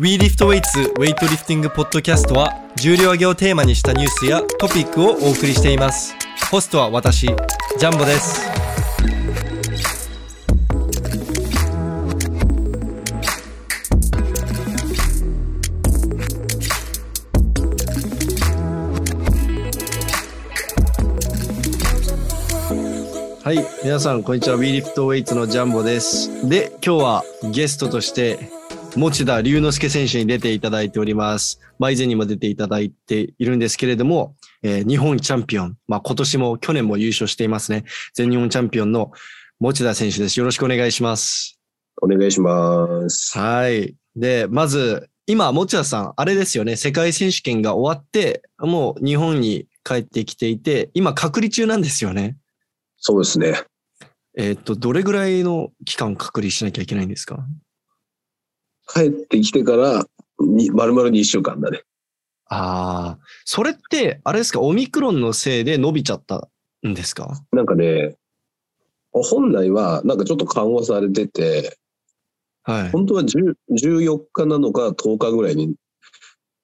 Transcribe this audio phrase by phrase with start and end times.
[0.00, 6.14] WeLiftWeights ウェイトリフティングポッドキャストは重量挙げをテーマにしたニュースやトピックをお送りしています。
[6.50, 8.40] ホストは私ジャンボです。
[23.44, 24.56] はい皆さんこんにちは。
[24.56, 26.48] WeLiftWeights のジャンボです。
[26.48, 28.59] で今日はゲストとして
[28.96, 31.60] 持田龍之介選手に出ていただいております。
[31.78, 37.84] まあ、以前にも出ていただいているんですけれども、えー日本チャンピオン、まあ、今年も去年も優勝していますね。
[38.14, 39.12] 全日本チャンピオンの
[39.60, 40.38] 持田選手です。
[40.38, 41.58] よろしくお願いします。
[42.02, 43.38] お願いします。
[43.38, 43.94] はい。
[44.16, 52.36] で、まず、今、持田さん、あれですよね、世界選手権が終わって、もう日本に帰ってきていて、今、隔離中なんですよね。
[52.98, 53.62] そうですね。
[54.36, 57.38] えーっと、どれぐらいの期間隔離しなきゃいけないんですか？
[58.92, 60.04] 帰ってきてから、
[60.40, 61.82] に丸々2週間だね。
[62.46, 66.48] ああ、それって、あれですか、オミクロンのせいで伸びちゃった
[66.86, 67.40] んですか？
[67.52, 68.16] なんかね、
[69.12, 71.78] 本来はなんかちょっと緩和されてて、
[72.62, 72.90] はい。
[72.90, 75.74] 本当は10 14日なのか10日ぐらいに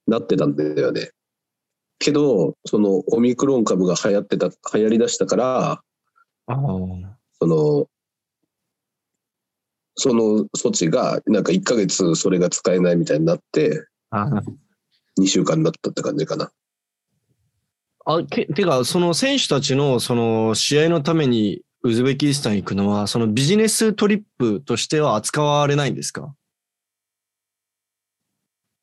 [0.06, 1.10] なってたんだよね。
[1.98, 5.80] けど、そのオミクロン株が流行ってた、流行り出したから、あ
[6.48, 6.56] あ。
[7.40, 7.86] その、
[9.96, 14.42] その措置が、なんか1ヶ月それが使えないみたいになって、あ
[15.18, 16.50] 2週間になったって感じかな。
[18.04, 26.34] あけてか、その選手たちのその試合のためにウズベキスタン行くのは、そのビジネストリップとしては扱われないんですか？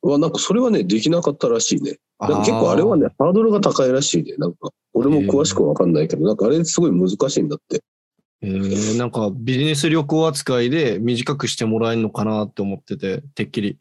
[0.02, 1.96] はなんかそれはね、できなかったらしいね。
[2.20, 4.34] なんか結構あれはね、ハードルが高いらしいね。
[4.36, 7.82] なんか、俺も詳しくわかんないけど、なんかあれすごい難しいんだって。
[8.44, 13.78] えー、なんかビジネス旅行扱いで短くしてもらえるのかなって思ってて、てっきり。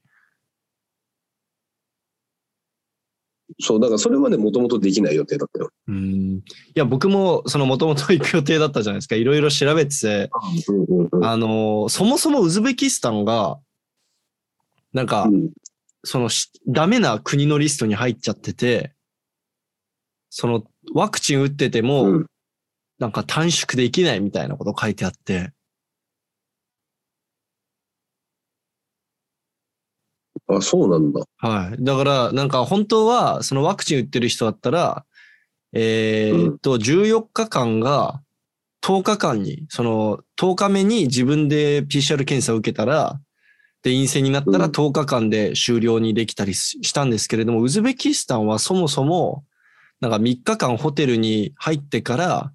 [3.59, 5.70] そう、だからそれはね、もともとできない予定だったよ。
[5.88, 6.38] うん。
[6.38, 6.42] い
[6.75, 9.15] や、僕もそのもともと行く予定だったじゃないですか。
[9.15, 10.30] いろいろ調べてて、
[10.67, 13.59] うんうんうんあの、そもそもウズベキスタンが、
[14.93, 15.49] なんか、うん
[16.05, 18.93] そのしダメな国のリストに入っちゃってて、
[20.30, 22.26] そのワクチン打ってても、うん
[23.03, 25.52] なんか短縮できないみたいなこと書いてあって、
[30.47, 31.21] あ、そうなんだ。
[31.37, 31.83] はい。
[31.83, 35.05] だから、なんか本当は、そのワクチン打ってる人だったら、
[35.73, 38.21] えーっと、14日間が
[38.81, 43.20] 10日間に、その10日目に自分で PCR 検査を受けたら、
[43.81, 49.43] で、陰性になったらうん10日間で終了にできたりししたんですけれども、ウズベキスタンはそもそも、
[49.99, 52.53] なんか3日間ホテルに入ってから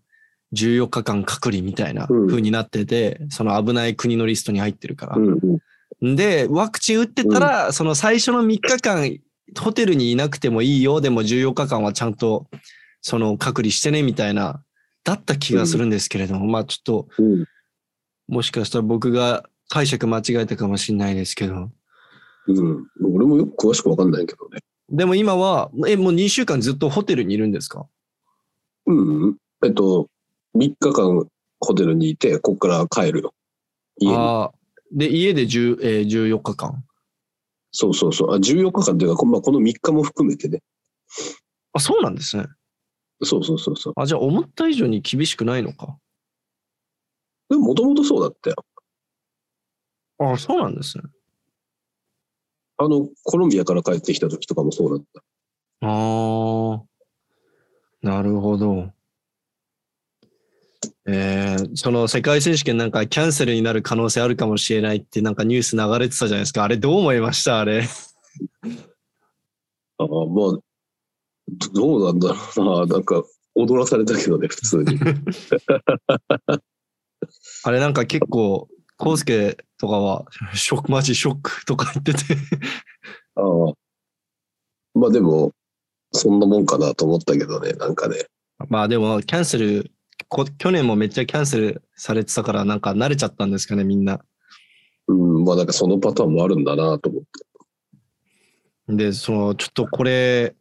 [0.55, 5.17] 14日間隔離みたいなうん風になってて、その危ない国のリストに入ってるから。
[6.15, 9.19] で、ワクチン打ってたら、その最初の3日間、
[9.59, 12.47] ホテルにいなくてもいいよ、でも14日間はちゃんと、
[13.01, 14.63] その隔離してね、みたいな、
[15.05, 17.45] だった気がするんですけれども、まあちょっと、うん。
[18.29, 21.71] もしかしたら僕が解釈間違えたかもしれないですけど。
[22.47, 22.87] うん。
[23.03, 24.61] 俺もよく詳しくわかんないけどね。
[24.91, 27.87] でも今は、え、もう2週間ずっとホテルにいるんですか？
[28.87, 29.37] うんうん。
[29.65, 30.09] えっと、
[30.55, 31.29] 3日間
[31.61, 33.35] ホテルにいて、こっから帰るよ。
[33.99, 34.17] 家に。
[34.17, 34.53] ああ。
[34.93, 36.85] で、家で10、えー14日間？
[37.73, 38.35] そうそうそう。
[38.35, 40.63] あ、14日間っていうか、こまあ、この3日も含めてね。
[41.73, 42.47] あ、そうなんですね。
[43.23, 43.93] そうそうそうそう。
[43.97, 45.99] あ、じゃあ思った以上に厳しくないのか？
[47.51, 48.57] でも、もともとそうだったよ。
[50.21, 51.05] あそうなんですね。
[52.79, 55.23] あの、コロンビアから帰ってきた時とかもそうだった。
[55.87, 56.83] ああ、
[58.03, 58.93] なるほど。
[61.07, 66.65] えー、その世界選手権なんかキャンセルになる可能性あるかもしれないってなんかニュース流れてたじゃないですか。
[66.65, 67.61] あれどう思いました？
[67.61, 67.83] あれ。
[69.99, 70.63] ああ、まあ、ど
[71.73, 72.95] どうなんだろうな。
[72.95, 73.25] なんか、
[73.55, 74.99] 踊らされたけどね、普通に。
[77.65, 82.37] あれなんか結構、コウスケとかは、ショック、マジショックとか言ってて。
[83.35, 83.73] ああ。
[84.95, 85.53] まあでも、
[86.13, 88.27] そんなもんかなと思ったけどね、なんかね。
[88.69, 89.91] まあでも、キャンセル、
[90.29, 94.21] こ去年もめっちゃキャンセルされてたから、なんか慣れちゃったんですかね、みんな。
[95.09, 97.29] うん、まあなんかそのパターンもあるんだなと思って。
[98.95, 100.55] で、その、ちょっとこれ、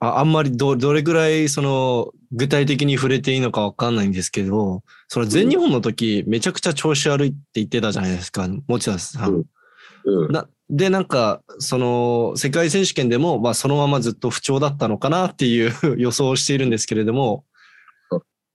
[0.00, 9.34] ああんまりど、どれぐらい、その、具体的に触れていいのかわかんないんですけど、その全日本の時、めちゃくちゃ調子悪いって言ってたじゃないですか、持田さん。
[9.34, 9.44] うん
[10.06, 10.32] うん。
[10.32, 17.55] なで、なんか、その、世界選手権でも、まあ、そのままずっと不調だったのかなっていう予想をしているんですけれどもうん、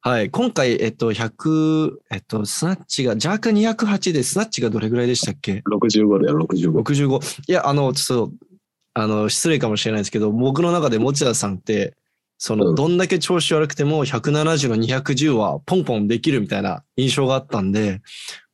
[0.04, 0.32] はい。
[0.32, 6.82] 今回、えっと、100、えっと、スナッチが、ジャーク208で、スナッチがどれぐらいでしたっけ？65だよ、65。
[6.82, 7.44] 65。
[7.48, 8.34] いや、あの、ちょっと、
[8.96, 11.96] あの、失礼かもしれないですけど、僕の中で持田さんって、
[12.40, 18.02] その、うんどんだけ調子悪くても、170の210はポンポンできるみたいな印象があったんで、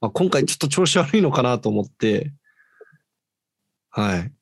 [0.02, 2.34] まあ、今回ちょっと調子悪いのかなと思って、
[3.90, 4.34] はい。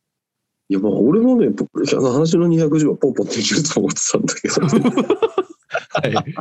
[0.69, 4.55] いや、まあ、俺もね、話の210はポンポンできると思ってたんだけど。
[6.17, 6.35] はい。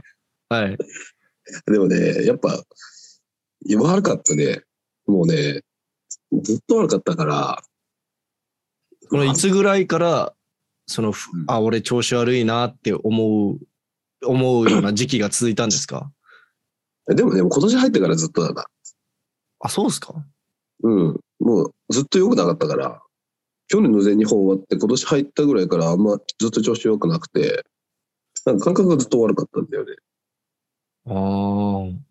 [0.62, 0.78] はい。
[1.66, 2.62] でもね、やっぱ、
[3.66, 4.62] いや悪かったね。
[5.06, 5.62] もうね、
[6.42, 7.62] ずっと悪かったから。
[9.10, 10.34] このいつぐらいから、
[10.86, 13.58] その、ふうんあ、俺調子悪いなって思う、
[14.26, 16.10] 思うような時期が続いたんですか？
[17.08, 18.66] でもね、今年入ってからずっとだな。
[19.60, 20.14] あ、そうですか？
[20.82, 21.20] うん。
[21.40, 23.02] もうずっと良くなかったから、
[23.68, 27.64] 去年の全日本終わって今年入ったぐらいからあんまずっと調子良くなくて、
[28.46, 29.96] なんか感覚がずっと悪かったんだよね。
[31.06, 32.04] ああ。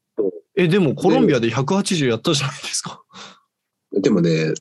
[0.56, 3.02] え、でもコロンビアで180やったじゃないですか。
[3.92, 4.54] でもね、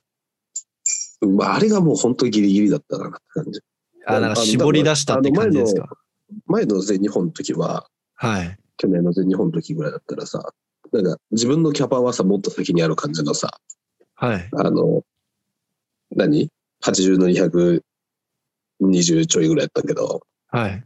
[1.20, 3.61] まあ、あれがもう本当にギリギリだったかなって感じ。
[4.06, 5.88] あ、なんか絞り出したって感じですか。
[6.46, 8.58] 前の全日本の時は、はい。
[8.76, 10.52] 去年の全日本の時ぐらいだったらさ、
[10.93, 13.61] なんか自分のキャパはさ、もっと先にある感じのさ、
[14.14, 14.49] はい。
[14.52, 15.02] あの、
[16.11, 16.49] 何
[16.82, 20.84] ?80 の220ちょいぐらいやったけど、はい。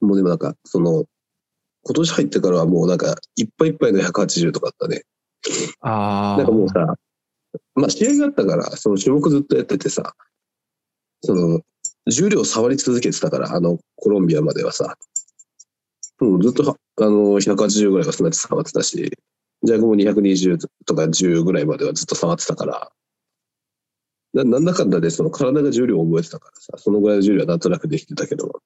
[0.00, 1.04] もうでもなんか、その、
[1.82, 5.02] 今年入ってからはもうなんか、いっぱいいっぱいの180とかあったね。
[5.80, 6.36] ああ。
[6.38, 6.94] なんかもうさ、
[7.74, 10.14] まあ試合があったから、その種目ずっとやっててさ、
[11.22, 11.60] その、
[12.06, 14.96] 重量触り続けてたから、あのコロンビアまではさ、
[16.20, 19.12] もうずっとは、あの、180ぐらいはそんなに触ってたし、
[19.62, 22.90] ジャイコも220とか10ぐらいまではずっと触ってたから、
[24.34, 28.60] ななんだかんだでその体が重量を覚えてたからさ、そのぐらいの重量はなんとなくできてたけど、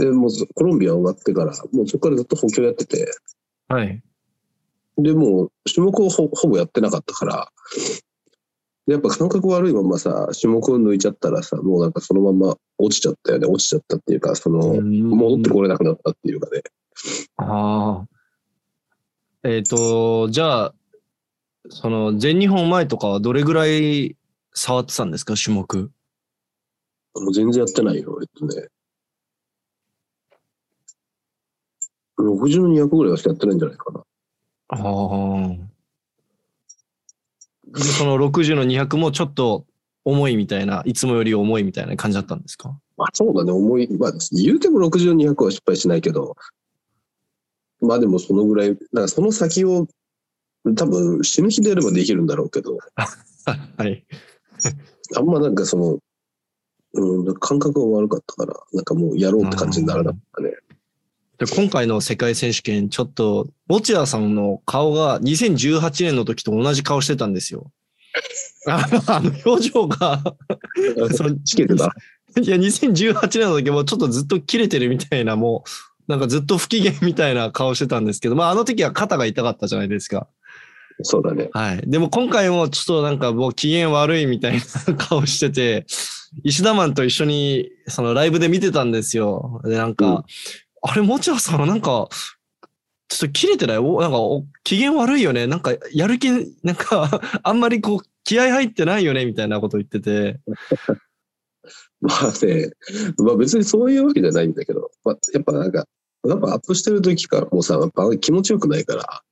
[0.00, 3.06] で、もうそコロンビア終わってから、もうそこからずっと補強やってて、
[3.68, 4.02] はい。
[4.96, 7.48] で、もう種目をほほぼやってなかったから、
[8.86, 13.46] でやっぱ感覚悪いままさ、種目を抜いちゃったらさ、もうなんかそのまま落ちちゃったよね。
[13.46, 16.62] 落ちちゃったっていうか、その、戻ってこれなくなったっていうかね。
[17.36, 19.48] ああ。
[19.48, 20.74] えっ、と、じゃあ、
[21.68, 24.16] その全日本前とかはどれぐらい
[24.54, 25.90] 触ってたんですか、種目？
[27.14, 28.68] もう全然やってないよ、えっとね。
[32.20, 34.00] 60の200ぐらいはしかやってないんじゃないかな。
[34.68, 35.70] ああ。
[37.72, 39.64] でその60の200もちょっと
[40.04, 42.76] 重いみたいな、いつもより重いみたいな感じだったんですか？
[42.96, 46.36] まあそうだね、思い、まあ言うても60の200は失敗しないけど、
[47.80, 49.86] まあでもそのぐらい、だからその先を
[50.76, 52.76] 多分死ぬ気でやればできるんだろうけど、
[53.76, 54.04] はい。
[55.16, 55.98] あんまなんかその、
[56.92, 60.52] うん、感覚が悪かったから、なんかもうやろうって感じにならなかったね。
[61.40, 67.72] で今回の世界選手権、ちょっと、持田さんの顔が2018年の時と同じ顔してたんですよ。
[68.68, 70.22] ああの表情が、
[71.16, 71.94] そのチケてた。
[72.38, 75.64] いや、2018年の時もちょっとずっと切れてるみたいな、も
[76.06, 80.28] う、なんかずっと不機嫌みたいな顔してたんですけど、まああの時は肩が痛かったじゃないですか。
[81.02, 81.48] そうだね。
[81.54, 81.82] はい。
[81.86, 85.86] でも今回もちょっとなんかもう機嫌悪いみたいな顔してて、
[86.44, 89.62] 石田マンと一緒にそのライブで見てたんですよ。
[89.64, 90.24] で、なんか、うん
[90.82, 92.08] あれ、もちろさんなんか、
[93.08, 93.78] ちょっと切れてない？
[93.78, 95.46] おなんかお、機嫌悪いよね？
[95.46, 96.30] なんか、やる気、
[96.62, 100.40] なんか、 あんまりこう、気合入ってないよね、みたいなこと言ってて。
[102.00, 102.70] まあね、
[103.18, 105.86] まあ別にそういうわけじゃないんだけど、まあ、やっぱなんか、
[106.26, 109.22] やっぱアップしてる時からもうさ、やっぱ気持ちよくないから、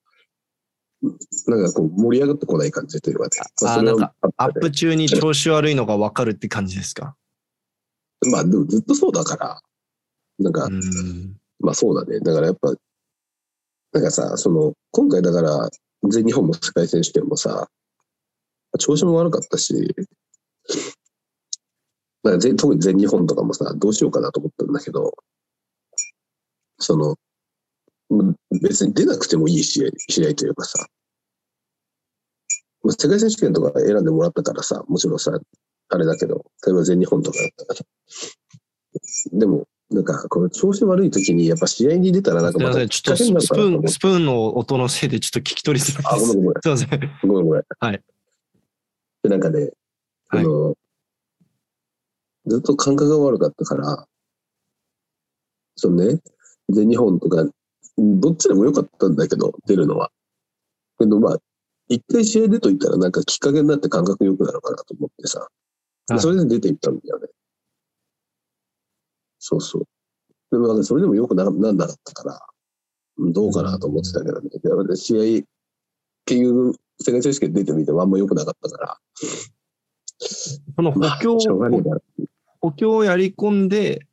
[1.46, 3.30] なんかこう盛り上がってこない感じというかね。
[3.62, 7.14] まそれはあなんかアップ中に調子悪いのがわかるって感じですか？
[8.30, 9.62] まあでもずっとそうだから、
[10.40, 11.37] なんか、うん。
[11.60, 12.20] まあそうだね。
[12.20, 12.74] だからやっぱ、
[13.92, 15.68] なんかさ、その、今回だから、
[16.08, 17.68] 全日本も世界選手権もさ、
[18.78, 19.94] 調子も悪かったし、
[22.22, 25.12] なんか特に全日本とかもさ、どうしようかなと思ったんだけど、
[26.78, 27.16] その、
[28.62, 30.86] 別に出なくてもいい試合試合というかさ、
[32.84, 35.38] 世界選手権とか選んでもらったからさ、もちろんさ、
[35.90, 37.84] あれだけど、例えば全日本とかだったらさ、
[39.32, 42.88] でも、なんか、この調子悪い時に、やっぱ試合に出たらなんかまたすいません。
[42.88, 46.36] ちょっとスプーン、スプーンの音のせいでちょっと聞き取りづらあ、いです。
[46.36, 46.60] ごめんごめん。
[46.62, 47.10] すいません。
[47.22, 47.62] ごめんごめん。
[47.78, 48.02] はい。
[49.22, 49.72] で、なんかね、
[50.28, 50.76] はいあの、
[52.46, 54.06] ずっと感覚が悪かったから、
[55.76, 56.20] そのね、
[56.68, 57.46] 全日本とか、
[57.96, 60.10] どっちでもよかったんだけど、出るのは。
[60.98, 61.38] けどまあ、
[61.88, 67.28] 一回試合出といたらなんかきっかけになって感覚良くなるかなと思ってさ、はいそれで出ていったんだよね。
[69.38, 69.84] そうそう。
[70.50, 72.40] でもなんかそれでもよくななんなかったから、
[73.18, 74.48] どうかなと思ってたけどね。
[74.88, 75.46] で試合、
[76.24, 78.98] 結局、世界選手権出てみてもあんま良くなかったから。
[80.18, 81.98] その補まあ強、しょうがねえな。
[82.60, 84.06] 補強をやり込んで、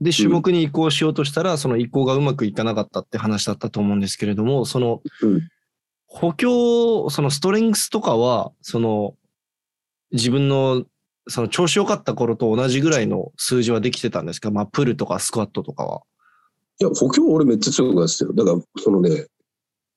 [0.00, 5.48] で、種目に移行しようとしたら、その移行がうまくいかなかったって話だったと思うんですけれども、そのうん、
[6.06, 9.14] 補強、そのストレングスとかは、その、
[10.12, 10.84] 自分の、
[11.28, 14.50] その調子良かった頃と同じぐらいの数字はできてたんですか？
[14.50, 16.02] まあ、プルとかスクワットとかは。
[16.80, 18.32] いや、補強俺めっちゃ強くなってたよ。
[18.32, 19.10] だから、そのね、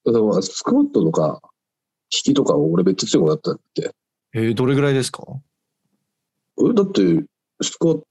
[0.06, 1.42] だからまあスクワットとか、
[2.14, 3.92] 引きとか俺めっちゃ強くなったって。
[4.34, 5.24] えーどれぐらいですか？
[6.60, 7.24] えだって、
[7.62, 8.02] スクワッ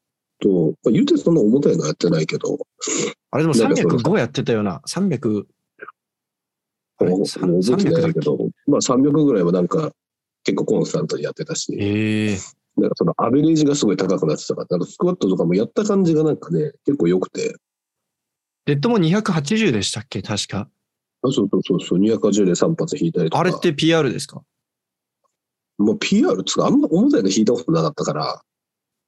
[0.40, 2.58] ト、まあ、言うてそんな重たいのやってないけど、
[3.30, 4.80] あれでもなんかその305やってたような。
[4.88, 5.44] 300、
[6.98, 7.10] あれ？
[7.10, 8.20] もうさもう覚えて300だっけないけ？
[8.20, 9.90] ど、まあ300ぐらいはなんか
[10.44, 12.38] 結構コンスタントにやってたし、ええ
[12.76, 17.56] なんかそのアベレージがすごい高くなってたから、なんかスクワットとかもやった感じがなんかね、結構良くて、
[18.66, 20.22] レッドも280でしたっけ？
[20.22, 20.68] 確か。
[21.22, 23.40] あそうそうそうそう、280で3発引いたりとか。
[23.40, 24.42] あれって PR ですか？
[25.78, 28.42] もう PR つうか、あんま重たいの引いたことなかったから、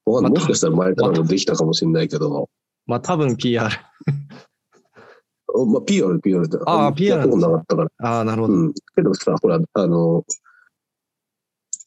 [0.05, 2.49] わかんないまあもしかしたら前からもできたかもしれないけど、
[2.87, 3.69] まあ多分 PR。
[5.67, 8.09] まあ PR、PR って、ああの PR やったことなかったから。
[8.09, 8.53] ああ、なるほど。
[8.55, 8.73] うん。
[8.95, 10.25] けどさ、ほら、あの、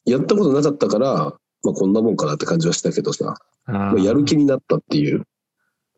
[0.05, 5.25] やったことなかったから、まあこんなもんかなって感じはしたけどさ、あまあ、ーやる気になったっていう、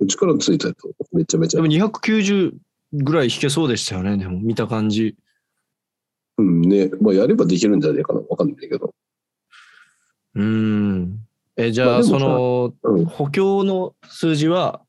[0.07, 0.73] 力ついたよ、
[1.11, 1.73] めちゃめちゃでも。
[1.73, 2.53] 290
[2.93, 4.17] ぐらい弾けそうでしたよね。
[4.17, 5.15] でも見た感じ。
[6.39, 8.95] うんね、まあやればできるんじゃないかな、わかんないけど。
[10.35, 11.19] うーん。
[11.55, 13.05] え、じゃあ、その、うん。
[13.05, 14.81] 補強の数字は、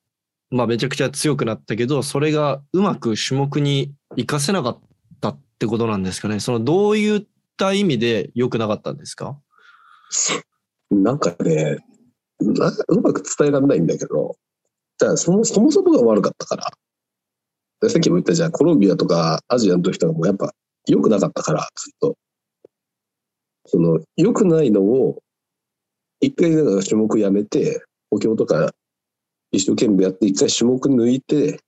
[0.50, 4.80] まあめちゃくちゃ強くなったけど、それがうまく種目に活かせなかっ
[5.20, 6.40] たってことなんですかね。
[6.40, 7.26] その、どういっ
[7.58, 9.37] た意味で良くなかったんですか？
[10.90, 11.78] なんかね、
[12.40, 14.37] なうまく伝えられないんだけど、
[14.99, 16.70] じゃあそもそもそもが悪かったから。
[17.80, 20.52] でさっきも言ったじゃん、コロンビアとかアジアの時とかもやっぱ
[20.87, 22.16] 良くなかったから、ずっと。
[23.66, 25.23] その、良くないのを、
[26.20, 28.73] 一回だから種目やめて、補強とか
[29.52, 31.61] 一生懸命やって、一回種目抜いて、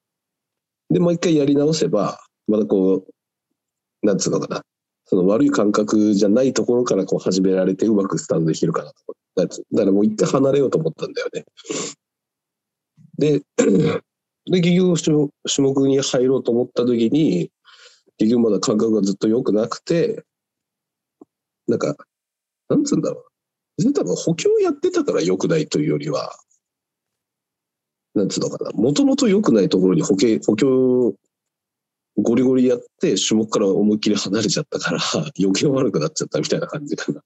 [0.90, 4.62] で、もう一回やり直せば、またこう、なんつうのかな。
[5.12, 8.94] その悪い感覚じゃないところからこう始められてうまくスタートできるかなと
[9.36, 9.62] 思って。
[9.70, 11.44] だからもう一回離れようと思ったんだよね。
[13.18, 13.42] で、
[14.50, 17.50] で、結局種目に入ろうと思った時に、
[18.16, 20.24] 結局まだ感覚がずっと良くなくて、
[21.68, 21.94] なんか、
[22.70, 23.24] なんつうんだろう。
[23.76, 26.34] 別に多分補強やってたから良くないというよりは、
[28.14, 28.70] なんつうのかな。
[28.70, 30.16] もともと良くないところに補、
[30.46, 31.14] 補強
[32.16, 35.00] ゴリゴリやって種目から思いっきり離れちゃったから
[35.38, 37.22] 余計悪くなっちゃったみたいな感じかな。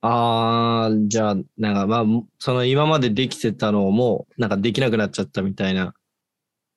[0.00, 2.04] ああ、じゃあ、なんかまあ、
[2.38, 5.92] その今までできてたのも、なんかできなくなっちゃったみたいな。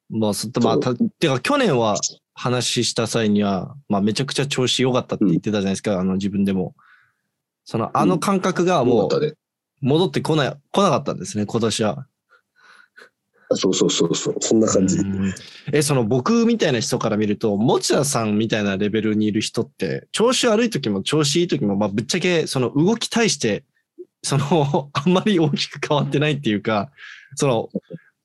[0.09, 1.95] まあ、そまあ、たてか去年は
[2.33, 6.75] 話した際には、まあめちゃくちゃ調子良かったって言ってたじゃないですか、あの自分でも。
[7.63, 9.37] その、あの感覚がもう。
[9.81, 12.07] 戻ってこない、来なかったんですね、今年は。
[13.55, 14.35] そうそうそうそう。
[14.39, 14.97] そんな感じ。
[14.97, 15.33] うん
[15.71, 23.63] え、その僕みたいな人から見ると、持田さんみたいなレベルにいる人って、調子悪い時も調子いい時も、まあ、ぶっちゃけその動き対して、
[24.23, 26.91] その、 あんまり大きく変わってないっていうか、
[27.35, 27.69] その、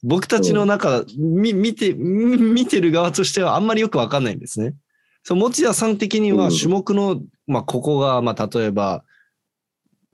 [0.03, 4.75] 僕たちの中、み見て、み見てる側としてはあんまりよくわかんないんですね。
[5.23, 9.05] そう、持田さん的にはうん種目の、まあ、ここが、まあ、例えば、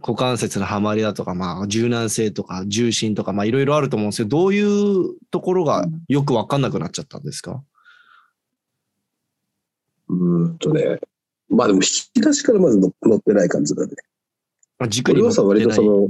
[0.02, 7.62] 股関節の張まりだとか、まあ、柔軟性とか、重心とか、まあ、いろいろあると思うんですけど、どういうところがよくわかんなくなっちゃったんですか？
[10.08, 10.98] うーんとね。
[11.48, 13.94] まあでも引き出しからまず乗乗ってない感じだね。
[14.78, 15.46] あ軸に乗ってない。
[15.46, 16.08] 割とその、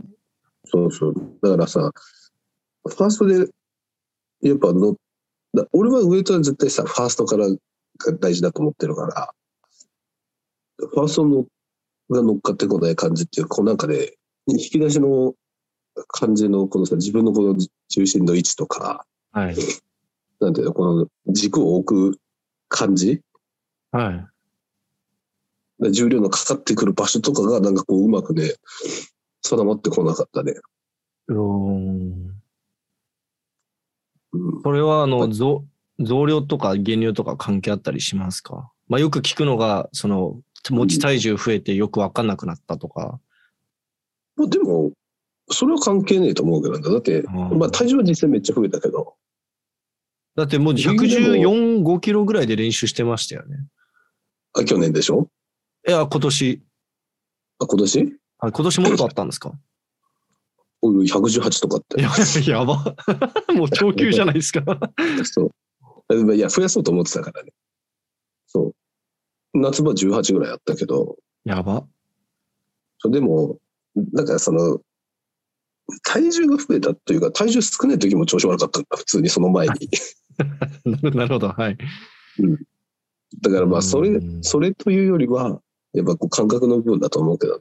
[0.65, 1.15] そうそう。
[1.43, 1.91] だからさ、
[2.87, 3.49] ファーストで、
[4.43, 4.97] やっぱの、
[5.55, 7.59] だ俺はウエイトは絶対さ、ファーストからが
[8.21, 9.35] 大事だと思ってるから、
[10.79, 11.45] ファーストの
[12.13, 14.13] が乗っかってこない感じっていう、こうなんかね、
[14.47, 15.35] 引き出しの
[16.09, 17.57] 感じの、このさ、自分のこの
[17.91, 19.57] 重心の位置とか、はい。
[20.41, 22.21] なんていうの、この軸を置く
[22.69, 23.21] 感じ？
[23.91, 24.29] は
[25.81, 25.93] い。
[25.93, 28.55] 重量のかかってくる場所とかがなんかこううまくね、
[29.43, 30.55] 定まってこなかったね。
[31.29, 32.43] うーん。
[34.33, 35.65] うん、これは、あはの、い増
[36.01, 38.71] 増量とか減量とか関係あったりしますか？
[38.89, 40.41] まあ、よく聞くのが、その、
[40.71, 43.19] 持ち体重増えてよくわかんなくなったとか。
[44.37, 44.93] まあでも、
[45.51, 49.17] それは関係ねえと思うけどね、だって、うんまあ体重は実際めっちゃ増えたけど、
[50.37, 53.67] だってもうでも114、5キロぐらいで練習してましたよね。
[54.55, 55.29] あ、去年でしょ？
[55.87, 56.63] いや、今年。
[57.59, 58.19] あ、今年？
[58.39, 59.53] あ今年もっとあったんですか？
[60.81, 62.01] おい118とかって。
[62.01, 62.09] や
[62.47, 62.97] やば。
[63.55, 64.63] もう超級じゃないですか。
[65.25, 65.51] そ
[66.09, 66.35] う。
[66.35, 67.53] いや、増やそうと思ってたからね。
[69.55, 71.85] 夏場18ぐらいあったけど、やば。
[73.05, 73.59] でも、
[74.15, 74.81] だからその、
[76.05, 79.91] 体重が増えたというか、体重少ない時も調子悪かったんだ、普通にその前に。
[81.15, 81.77] なるほど、はい。
[83.41, 85.61] だからまあ、それう、んそれというよりは、
[85.93, 87.61] やっぱこう感覚の部分だと思うけどね。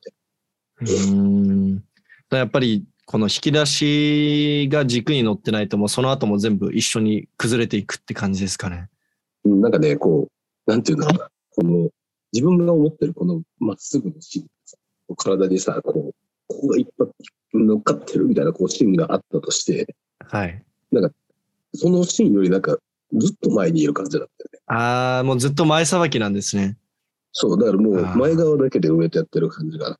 [0.81, 1.83] うーん。
[2.29, 8.89] やっぱり、この引き出しが軸に乗ってないと、もうその後も全部一緒に崩れていくって感じですかね。
[9.43, 10.29] うんなんかね、こ
[10.67, 11.89] う、なんていうんだろうな、この、
[12.33, 14.47] 自分が思ってるこのまっすぐの芯
[15.15, 16.13] 体にさ、こう、
[16.47, 17.07] ここがいっぱい
[17.53, 20.63] 乗っかってるみたいなこう芯があったとして、はい。
[21.73, 22.77] その芯よりなんか、
[23.13, 24.59] ずっと前にいる感じだったよね。
[24.67, 26.77] ああ、もうずっと前さばきなんですね。
[27.33, 29.97] そう、だからもう前側だけで上とやってる感じが。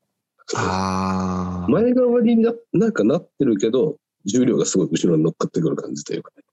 [0.55, 1.65] ああ。
[1.69, 6.43] 前側にななんかなってるけど、重量がすごい後ろに乗っかってくる感じというかね。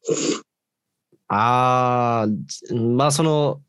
[1.29, 3.61] ああ、まあその、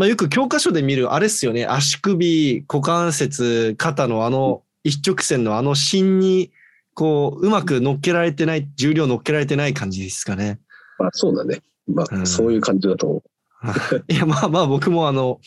[0.00, 1.66] まあよく教科書で見るあれっすよね。
[1.66, 6.52] 足首、股関節、肩のあの一直線のあの芯に、
[6.94, 10.58] こう、うまく乗っけられてない、重量乗っけられてない感じですかね。
[10.98, 11.60] まあそうだね。
[11.86, 13.22] まあ、うんそういう感じだと思
[14.08, 15.38] いや、まあまあ僕もあの、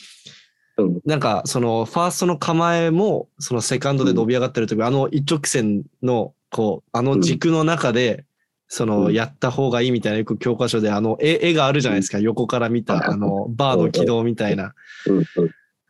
[0.77, 0.83] う。
[0.83, 1.01] うん。
[1.03, 8.23] なんかそのファーストの構えも、そのセカンドで伸び上がってる時、あの一直線の、こう、あの軸の中で、
[8.67, 12.19] その、うんやった方がいいみたいな、よく教科書で、あの、絵、絵があるじゃないですか。
[12.19, 14.73] 横から見た、あの、バーの軌道みたいな。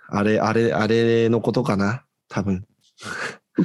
[0.09, 2.03] あれ、あれ、あれのことかな？
[2.27, 2.65] 多分。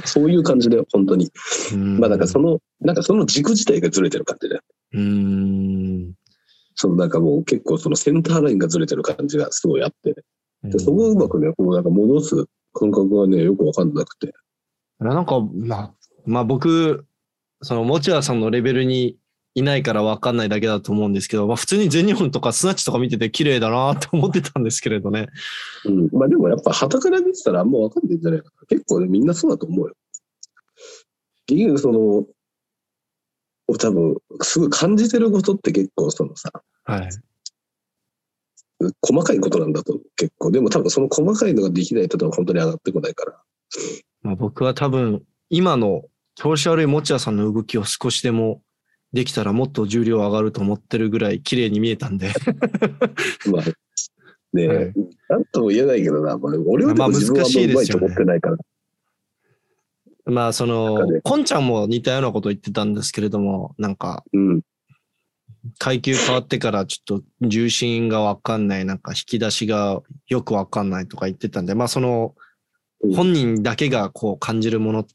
[0.05, 1.31] そういう感じだよ、本当に。
[1.73, 4.61] うんまあなんかその、なんかその軸自体がずれてる感じだよ。
[4.93, 6.13] うーん。
[6.75, 10.15] そのなんかもう結構そのセンターラインがずれてる感じがすごいあって、
[10.63, 14.33] でそこをうまくね、こうなんか戻す感覚がね、よくわかんなくて。
[14.99, 15.93] なんか、まあ、
[16.25, 17.05] まあ僕、
[17.61, 19.17] その、持田さんのレベルに
[19.55, 25.27] いないから分かんないだけだと思うんですけど、まあ普通に全日本とかスナッチとか見てて綺麗だなと思ってたんですけれどね。
[25.85, 26.09] うん。
[26.11, 28.67] まあでもやっぱ旗から見てたらあんまわかんないんじゃないかな。
[28.67, 29.95] 結構ね、みんなそうだと思うよ。
[31.47, 32.25] 結局その、
[33.77, 36.51] 多分、すごい感じてることって結構そのさ、
[36.85, 37.09] はい。
[39.01, 40.51] 細かいことなんだと結構。
[40.51, 43.41] でも多分その細かいのができないと本当に上がってこないから。
[44.21, 46.03] まあ僕は多分、今の
[46.39, 48.61] 調子悪い持田さんの動きを少しでも
[49.11, 52.31] できたらもっと重量上がると思ってるぐらい綺麗に見えたんで。
[53.51, 53.63] まあ、
[54.53, 54.93] ねえ、はい
[55.27, 58.57] なんとも言えないけどな、まあ、俺は自分はうまいと思ってないから。
[60.25, 64.61] まあそのなんかね、こんちゃんも似たようなこと言ってたんですけれども、なんか、うん。
[65.77, 72.33] 階級変わってからちょっと重心がわかんない、なんか引き出しがよくわかんないとか言ってたんで、まあその
[73.01, 75.05] うん本人だけがこう感じるもの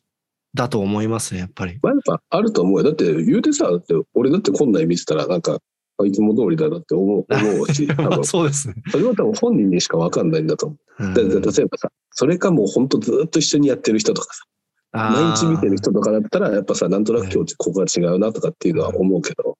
[0.55, 1.79] だと思いますね、やっぱり。
[1.83, 2.85] まあ、やっぱあると思うよ。
[2.85, 5.59] だって言うてさ、だって俺だってこんなん見てたらなんか、
[5.97, 8.75] あいつも通りだなって思う 思うし、多まあ分そうですね。
[8.91, 11.05] それは多分本人にしかわかんないんだと思う。
[11.05, 14.45] うんだだ例えばさ、それかもう本当ずっと一緒にやってる人とかさ、
[14.93, 19.59] 毎日見てる人とかだったら、やっぱさ、なんとなく今日ここが違うなとかっていうのは思うけど、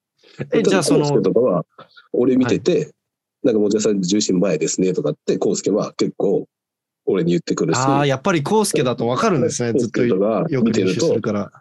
[0.53, 1.65] え、じゃあそのとかは、
[2.13, 2.93] 俺見てて、
[3.43, 6.47] なんかもちろんさん重心前ですねとかって、康介は結構
[7.05, 11.51] 俺に言ってくるし、ああ、やっぱり康介だとわかるんですね、ずっとよく練習す見てるとるから。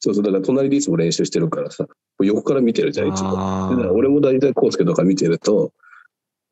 [0.00, 1.86] そうそう、だから隣でいつも練習してるからさ、
[2.20, 3.92] 横から見てるじゃん、いつも。
[3.92, 5.72] 俺も大体康介とか見てると、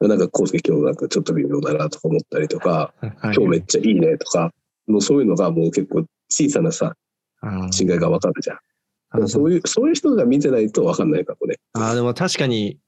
[0.00, 4.52] なんか康介今日なんかちょっと微妙だなとか思ったりとか、ー今日めっちゃいいねとか、
[4.86, 9.28] もうそういうのがもう結構小さなさ、はい違いがわかるじゃん。
[9.28, 11.56] そういう、そういう人が見てないとわかんないかもね。
[11.74, 12.78] あー、でも確かに、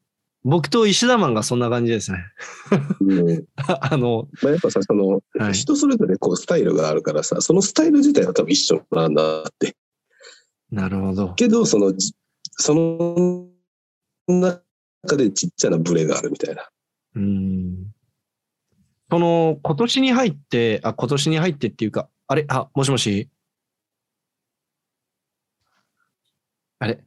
[0.45, 2.19] 僕と石田マンがそんな感じですね。
[3.01, 3.45] うん。
[3.57, 9.75] あの、まあ、やっぱさ、その、はい人それぞれこうスタイルがあるからさ、そのスタイル自体は多分一緒なんだって。
[10.71, 11.35] なるほど。
[11.35, 12.15] けど、その、じ
[12.57, 13.49] その
[14.29, 14.63] 中
[15.17, 16.69] でちっちゃなブレがあるみたいな。
[17.15, 17.93] うん。
[19.11, 22.45] その、今年に入って、あ、今年に入ってっていうか、あれ？
[22.49, 23.31] あ、もしもし？
[26.81, 27.03] あれ？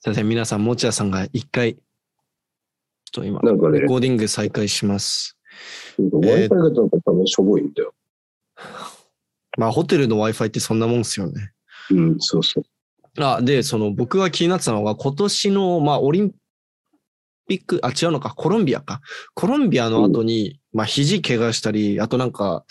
[0.00, 1.78] すいません、皆さん、持田さんが一回、
[3.16, 5.36] と今、なんかねレ、コーディング再開します。
[5.98, 7.94] Wi-Fi がちょっと多分しょぼいんだよ。
[9.58, 11.52] まあ、ホテルの Wi-Fi ってそんなもんですよね。
[11.90, 12.64] うん、そうそう。
[13.22, 16.34] あ、で、その、僕が気になってたのが、今年の、まあ、オリン
[17.48, 19.00] ピック、あ、違うのか、コロンビアか。
[19.34, 22.66] コロンビアの後に、まあ、肘怪我したり、あとなんか、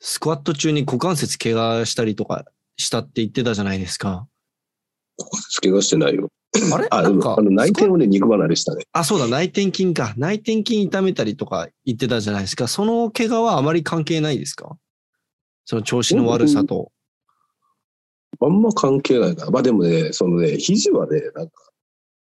[0.00, 2.44] スクワット中に股関節怪我したりとか
[2.76, 4.26] したって言ってたじゃないですか。
[5.16, 6.28] ここで怪我してないよ。
[6.72, 6.86] あれ？
[6.90, 8.84] あ、なんかあの、内転をね、肉離れしたね。
[8.92, 10.14] あ、そうだ、内転筋か。
[10.16, 12.68] 内転筋痛めたりとか言ってたじゃないですか。
[12.68, 14.76] その怪我はあまり関係ないですか？
[15.64, 16.92] その調子の悪さと。
[18.40, 19.50] あんま関係ないから。
[19.50, 21.52] まあでもね、そのね、肘はね、なんか、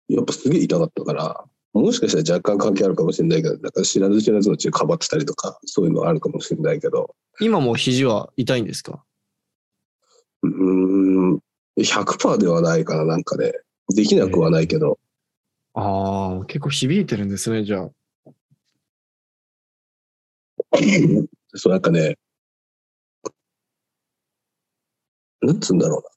[0.08, 9.04] やっぱすげえ痛かったから、もしかしたら若干関係あるかもしれないけど、なんか知らず知らずのうちにかばってたりとか、そういうのあるかもしれないけど、今も肘は痛いんですか？
[10.44, 11.40] うーん、
[11.78, 13.54] 100%ではないかな、なんかね。
[13.94, 15.00] できなくはないけど、
[15.74, 17.92] ああ、結構響いてるんですね、じゃあ。
[21.56, 22.18] そう、なんかね、
[25.42, 26.10] なんつうんだろうな。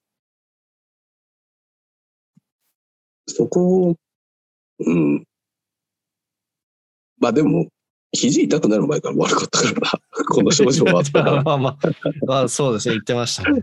[3.26, 3.96] そこを、
[4.80, 5.24] うん。
[7.18, 7.68] まあでも、
[8.12, 9.90] 肘痛くなる前から悪かったからな。
[10.28, 11.42] この症状はあったから。
[11.44, 11.78] まあまあ、
[12.26, 13.62] まあ、そうですね、言ってましたね。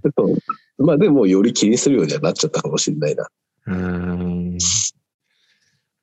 [0.78, 3.28] まあでも、より気にするようにはなっちゃったかもしれないな。
[3.68, 3.76] うー
[4.56, 4.58] ん。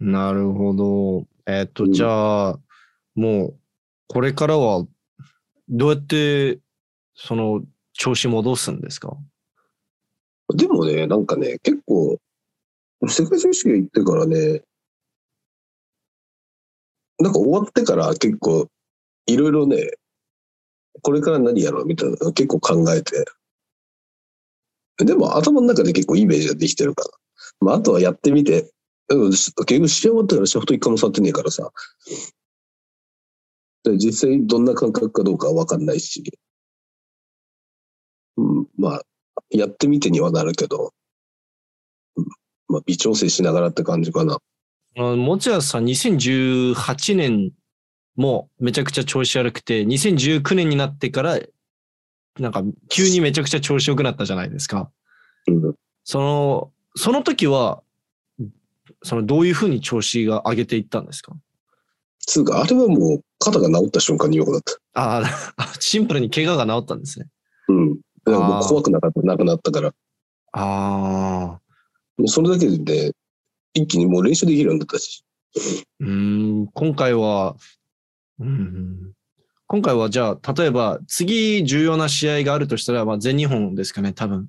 [0.00, 1.26] なるほど。
[1.46, 2.60] えっと、うんじゃあ、
[3.14, 3.58] もう、
[4.08, 4.86] これからは、
[5.68, 6.60] どうやって、
[7.14, 7.62] その、
[7.94, 9.16] 調子戻すんですか？
[10.54, 12.18] でもね、なんかね、結構、
[13.08, 14.62] 世界選手権行ってからね、
[17.20, 18.68] なんか終わってから結構、
[19.26, 19.92] いろいろね、
[21.02, 23.24] これから何やろうみたいなの結構考えて、
[24.98, 27.10] でも頭の中で結構イメージができてるから。
[27.60, 28.72] まあ、あとはやってみて、
[29.10, 31.70] うん結局試合終わったからシャフト一回も触ってねえからさ。
[33.84, 36.22] で実際どんな感覚かどうかは分かんないし、
[38.36, 39.02] うん、まあ、
[39.50, 40.92] やってみてにはなるけど、
[42.16, 42.24] うん
[42.68, 44.38] まあ、微調整しながらって感じかな。
[44.94, 47.52] 持田さん、2018年
[48.16, 51.38] もめちゃくちゃ調子悪くて、2019年になってから、
[52.38, 54.90] なんか急にめちゃくちゃ調子良くなったじゃないですか。
[55.46, 55.74] うん、
[56.04, 57.82] その、その時は、
[59.04, 61.32] そのどういうふうに調子が上げていったんですか？
[62.18, 64.74] つうか、あれはもう肩が治った瞬間に良くなった。
[64.94, 65.22] あ
[65.56, 67.28] あ、シンプルに怪我が治ったんですね。
[67.68, 67.94] うん。
[67.94, 69.88] だからもう怖くなかった、なくなったから。
[69.88, 69.92] あ
[70.52, 71.60] あ、
[72.16, 73.14] もうそれだけで、
[73.74, 75.24] 一気にもう練習できるようになったし。
[76.00, 77.56] うーん、今回は、
[78.40, 79.12] うん、
[79.66, 84.48] 今回はじゃあ、例えば次重要な試合があるとしたら、まあ、全日本ですかね、多分。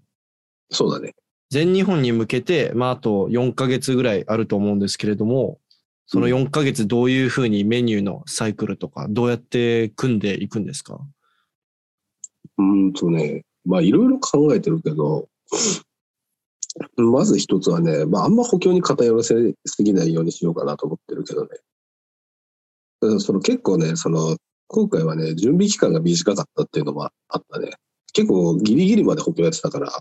[0.71, 1.13] そうだね。
[1.49, 5.59] 全日本に向けて、まあ、あと4ヶ月ぐらいあると思うんですけれども、
[6.05, 10.99] その4ヶ月どういうふうにメニューのサイクルとか、どうやって組んでいくんですか？
[12.57, 15.27] うーんとね、まあいろいろ考えてるけど、
[16.97, 19.35] まず一つはね、まああんま補強に偏らせ
[19.65, 21.49] すぎないようにしようかなと思ってるけどね。
[23.01, 27.71] だからその結構ね、その、今回はね、準備期間が短かったっていうのもあったね。
[28.13, 29.91] 結構ギリギリまで補強やってたから、うん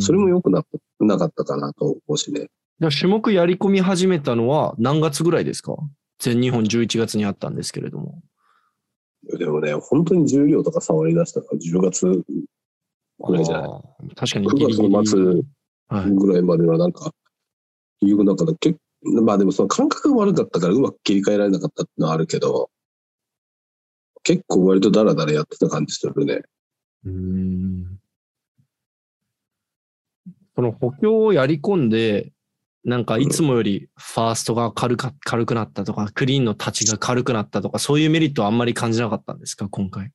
[0.00, 0.64] それも良くな
[1.00, 2.48] なかったかなと思うしね。
[2.90, 5.76] 種目やり込み始めたのは何月ぐらいですか？
[6.18, 8.20] 全日本11月にあったんですけれども。
[9.38, 14.14] でもね、本当に重量とか触り出したのは10月ぐらいじゃない？
[14.14, 14.88] 確かに9ギリギリ。
[14.88, 15.42] 月の末
[15.88, 16.10] はい。
[16.10, 17.12] ぐらいまではなんか、
[18.00, 18.78] いう中で結
[19.24, 22.70] まあでもその感覚が悪かったからうまく切り替えられなかったってのはあるけど、
[24.22, 26.42] 結構割とダラダラやってた感じするね。
[27.04, 27.98] うーん
[30.54, 32.32] その補強をやり込んで、
[32.84, 40.06] なんかいつもよりファーストが軽か軽くなったとか、クリーンの立ちが軽くなったとか、そういうメリットはあんまり感じなかったんですか、今回？
[40.06, 40.10] っ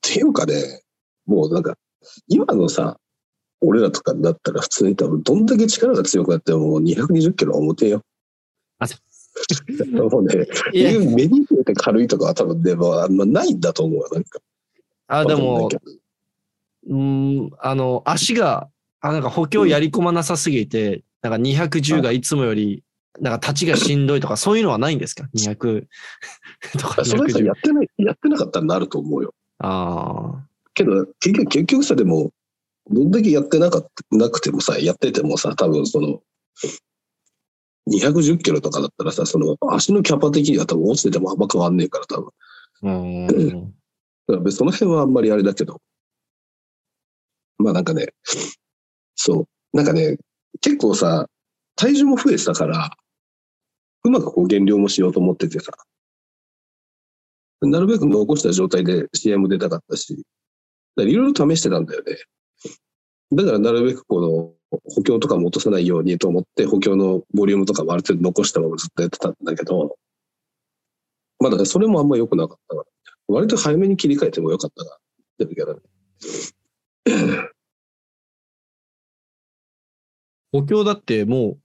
[0.00, 0.82] ていうかね、
[1.26, 1.76] もうなんか、
[2.28, 2.98] 今のさ、
[3.60, 8.02] 俺らとかだったら普通に多分どんだけ力が強くなってももう220キロは重てえよ。
[8.78, 8.98] あそ
[9.90, 14.08] もうね、目に見えて軽いとかは多分ね、まあ、あんまないんだと思うよ。
[14.12, 14.40] なんか。
[15.08, 15.68] あ、でも
[16.88, 18.68] うーん、あの、足が、
[19.00, 22.82] あ、なんか補強やり込まなさすぎて、なんか210がいつもより、
[23.20, 25.86] なんか立ちがしんどいとか、 そういうのはないんですか ?200
[26.78, 27.52] とか210それさや。
[27.52, 29.34] ってない、やってなかったらなると思うよ。
[29.58, 30.46] ああ。
[30.74, 32.32] けど、結局、結局さ、でも、
[32.90, 36.20] どんだけやってなかなくてもさ、やっててもさ、多分その、
[37.90, 42.30] 210キロとかだったらさ、その足のキャパ的には多分落ちててもあんま変わんねえから、多分。
[42.82, 43.74] うーん。
[44.26, 45.80] だからその辺はあんまりあれだけど。
[47.64, 48.08] まあなんかね、
[49.14, 49.76] そう。
[49.76, 50.18] なんかね、
[50.60, 51.30] 結構さ、
[51.76, 52.90] 体重も増えてたから、
[54.04, 55.72] うまくこう減量もしようと思っててさ。
[57.62, 60.26] なるべく残した状態で試合も出たかったし、
[60.98, 62.18] いろいろ試してたんだよね。
[63.32, 69.96] だからなるべくこの補強とかも落とさないようにと思って補強のボリュームとかもある程度残したままずっとやってたんだけど、
[71.38, 72.86] まあだからそれもあんま良くなかったから。
[73.26, 74.98] 割と早めに切り替えてもよかったなっ
[75.38, 75.80] てるけどね。
[80.54, 81.58] 補強だっても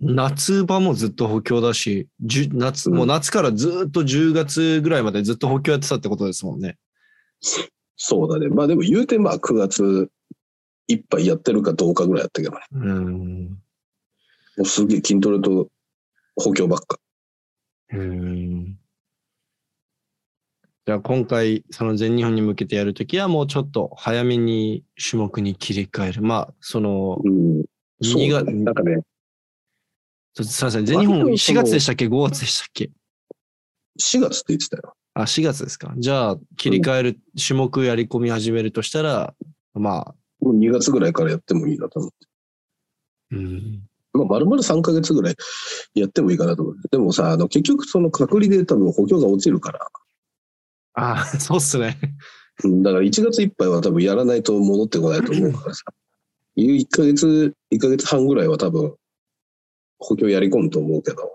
[0.00, 2.08] う、夏場もずっと補強だし、
[2.52, 6.76] 夏、うんもう夏からずっと10月ぐらいまでずっと補強やってたってことですもんね。
[7.96, 8.48] そうだね。
[8.48, 10.10] まあでも言うてまあ9月
[10.88, 12.60] いっぱいやってるかどうかぐらいやったけどね。
[12.72, 13.44] うん。
[13.50, 13.56] も
[14.58, 15.68] うすげえ筋トレと
[16.34, 16.98] 補強ばっか。
[17.92, 18.76] うん。
[20.86, 26.22] じゃあ今回、その全日本に向けてやるときはもうちょっと早めに種目に切り替える。
[26.22, 27.64] まあ、その、うん。
[28.04, 28.52] そう2月。
[28.52, 29.02] なんかね、
[30.34, 32.90] すみません、全日本割とその4月でしたっけ ?5 月でしたっけ
[34.00, 34.94] ？4月って言ってたよ。
[35.14, 35.92] あ、4月ですか。
[35.96, 39.34] じゃあ、切り替える、種目やり込み始めるとしたら、
[39.74, 42.16] まあ、もう2月ぐらいからやってもいいなと思って。
[43.32, 43.82] うん。
[44.12, 45.36] まあ、丸々3ヶ月ぐらい
[45.94, 46.88] やってもいいかなと思って。
[46.90, 49.88] でもさ、あの、結局その隔離で多分補強が落ちるから、
[50.94, 51.98] あそうっすね。
[52.62, 55.82] うんだから1月いっぱいは多分やらないと戻ってこないと思うからさ。
[56.56, 58.94] いう1ヶ月、1ヶ月半ぐらいは多分
[59.98, 61.34] 補強やり込むと思うけど。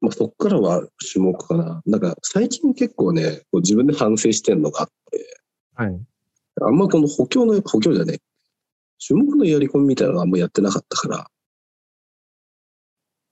[0.00, 1.82] まあそっからは種目かな。
[1.86, 5.40] なんか最近結構ね、こう自分で反省してんのがあって、
[5.74, 6.00] はい。
[6.60, 8.18] あんまこの補強の、補強じゃねえ。
[9.06, 11.16] 種目のやり込みみたいなのがあんまやってなかったから、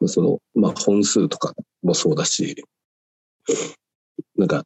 [0.01, 2.65] まあその、まあ本数とかもそうだし、
[4.37, 4.65] なんか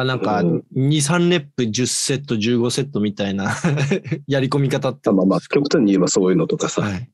[0.00, 3.50] あ、なんか、うん2、3レップ10セット、15セットみたいな
[4.28, 5.10] やり込み方って。
[5.10, 7.10] まあまあ、極端に言えばそういうのとかさ、はい。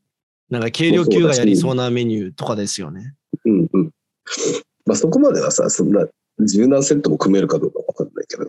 [0.50, 3.14] なんか、軽量級がやりそうなメニューとかですよね。
[3.44, 3.90] うんうん。
[4.84, 6.06] まあそこまではさ、そんな
[6.40, 8.48] 柔軟セットも組めるかどうかわかんないけど。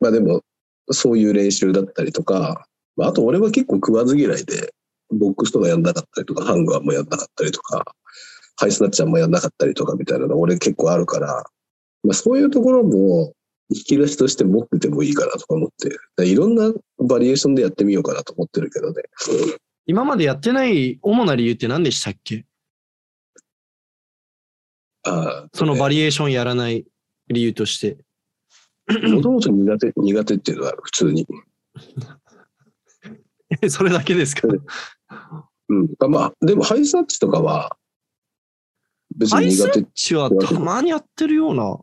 [0.00, 0.42] まあでも、
[0.90, 4.72] そういう練習だったりとか、まああと俺は結構食わず嫌いで、
[5.10, 7.94] ボックスとかやんなかったりとか、ハンガーもやんなかったりとか、
[8.56, 11.44] ハイスナッチャーもやんなかったりとかみたいなの俺結構あるから、
[12.04, 13.34] まあそういうところも
[13.70, 15.68] 引き出しとして持っててもいいかなとか思っ
[16.16, 19.02] て、いろんなバリエーションでやってみようかなと思ってるけどね。
[19.86, 22.46] 今までやってない主な理由って何でしたっけ？
[25.04, 26.86] ああそのバリエーションやらない
[27.28, 27.98] 理由として。
[28.88, 31.26] もともと苦手、苦手っていうのは普通に。
[33.68, 34.48] それだけですか？
[35.68, 35.88] うん。
[35.98, 37.76] あまあ、でもハイサッチとかは、
[39.14, 39.86] 別に苦手ッ。
[39.94, 41.78] チはたまにやってるような。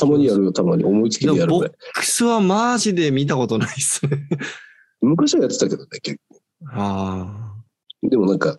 [0.00, 1.72] たまにやるよ、たまに思いつきでやるぐらい。
[1.94, 4.28] クスはマジで見たことないっすね。
[5.02, 6.18] 昔はやってたけどね、結
[6.72, 7.54] あ
[8.02, 8.08] 構。
[8.08, 8.58] でもなんか、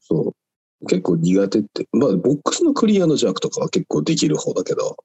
[0.00, 0.34] そ
[0.82, 1.86] う、結構苦手って。
[1.92, 4.96] まあ、ボックスのクリアのジャークとかは結構できる方だけど、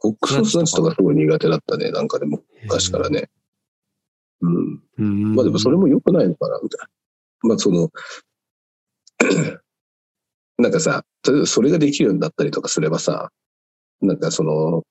[0.00, 2.40] ボックスのスナッチとかすごい苦手だったね、なんかでも、あ。
[2.64, 3.28] 昔からね。
[4.40, 4.82] うん。
[4.98, 5.34] うん。
[5.34, 6.86] まあでもそれも良くないのかな、みたい
[7.42, 7.48] な。
[7.48, 7.90] まあその、
[10.58, 13.32] なんかさ、例えばそれができるようになったりとかすればさ、
[14.00, 14.82] なんかその、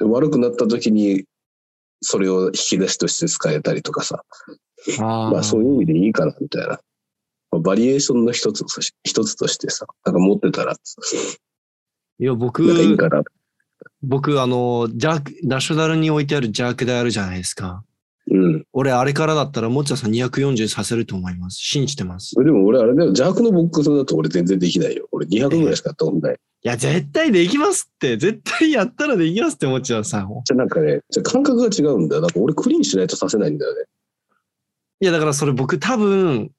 [0.00, 1.24] 悪くなった時に、
[2.00, 4.24] それを引き出しとして使えたりとかさ、
[5.00, 6.80] あーまあそういう意味でいいかな、みたいな。
[7.50, 10.74] まあバリエーションの一つとし一つとしてさ、なんか持ってたら、
[12.20, 12.96] いや、僕、いい。
[14.02, 17.84] 僕、あの、ジャーク、ナショナルに置いてあるジャークであるじゃないですか。
[18.30, 18.64] うん。
[18.72, 21.56] 俺、あれからだったら、もっちゃさん240させると思います。
[21.56, 22.34] 信じてます。
[22.34, 25.08] でも俺あれだよ、邪悪のボックスだと俺全然できないよ。
[25.12, 26.34] 俺200ぐらいしかやったことない。
[26.34, 28.16] いや、絶対できますって。
[28.16, 30.26] 絶対やったらできますって思っちゃうさ。
[30.44, 32.22] じゃあなんかね、じゃあ感覚が違うんだよ。
[32.22, 33.84] なんか俺クリーンしないとさせないんだよね。
[35.00, 36.50] いや、だからそれ僕多分、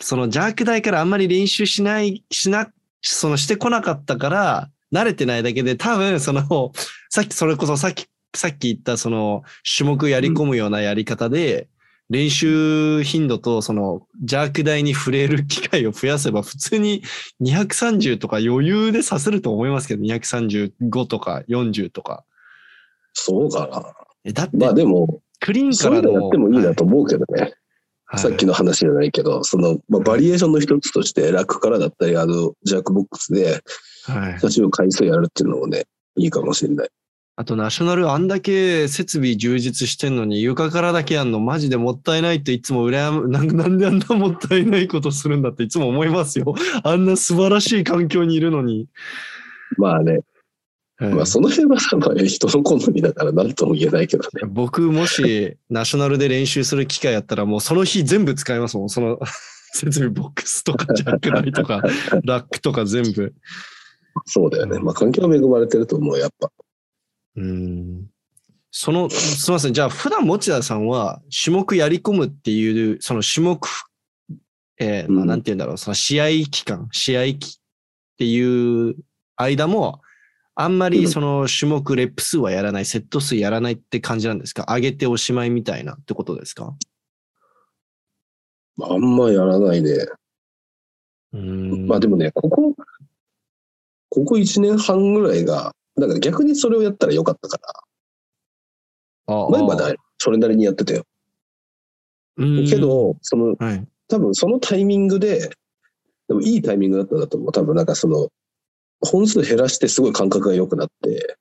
[0.00, 2.68] そのジャーク台からあんまり練習しない、しな、
[3.02, 6.72] そのしてこなかったから、慣れてないだけで、多分その、
[7.10, 8.06] さっきそれこそさっき、
[8.38, 9.42] さっき言ったその
[9.76, 11.68] 種目やり込むようなやり方で、
[12.10, 17.02] 練習頻度とそのジャーク台に触れる機会を増やせば普通に
[17.42, 22.24] 230とか余裕でさせると思いますけど、235とか40とか。
[23.12, 23.94] そうかな。
[24.24, 26.12] えだってまあでも、クリーンからの。
[26.12, 27.42] のやってもいいなと思うけどね。
[27.42, 27.54] はい
[28.16, 33.62] さっきの話じゃないけど、その、まあ、バリエーションの一つとして、ラックからだったり、あの、ジャックボックスで、
[34.06, 34.40] はい。
[34.40, 35.84] 写真を回数やるっていうのもね、
[36.16, 36.88] いいかもしれない。
[37.40, 46.56] あと、ナショナルあんだけ設備充実してんのに、床からだけやんのマジでもったいないっていつも羨む、 なんなんであんなもったいないことするんだっていつも思いますよ。
[46.82, 48.88] あんな素晴らしい環境にいるのに。
[49.76, 50.22] まあね、
[50.96, 54.42] はいまあその辺はさ、まあ、人の好みだから何とも言えないけどね。
[54.48, 58.90] 僕もし、ナショナルで練習する機会やったら、もうその日全部使いますもん。
[58.90, 59.20] その
[59.74, 61.84] 設備ボックスとか、ジャック台とか、
[62.24, 63.32] ラックとか全部。
[64.24, 64.80] そうだよね。
[64.80, 66.50] まあ環境は恵まれてると思う、やっぱ。
[67.38, 68.10] うん。
[68.70, 69.72] その、すみません。
[69.72, 73.66] じゃあ、普段持田さんは種目やり込むっていう、その種目、
[74.78, 77.60] えーまあ、うんなんて言うんだろう、その試合期間、試合期っ
[78.18, 78.96] ていう
[79.36, 80.00] 間も、
[80.54, 81.08] あんまりうん。
[81.08, 84.66] その種目、レップ数はやらない、セット数やらないって感じなんですか？
[84.68, 86.74] 上げておしまいみたいなってことですか？
[88.80, 89.92] あんまやらないね。
[91.32, 91.86] うん。
[91.86, 92.74] まあでもね、ここ、
[94.08, 97.58] ここ1年半ぐらいが、だから逆にそれをやったらよかったか
[99.26, 101.04] ら、あ前までそれなりにやってたよ。
[102.36, 103.86] うんけど、その、はい。
[104.08, 105.50] 多分そのタイミングで、
[106.28, 107.52] でもいいタイミングだったんだと思う。
[107.52, 108.28] 多分なんかその、
[109.00, 111.36] 本数減らしてすごい感覚が良くなって、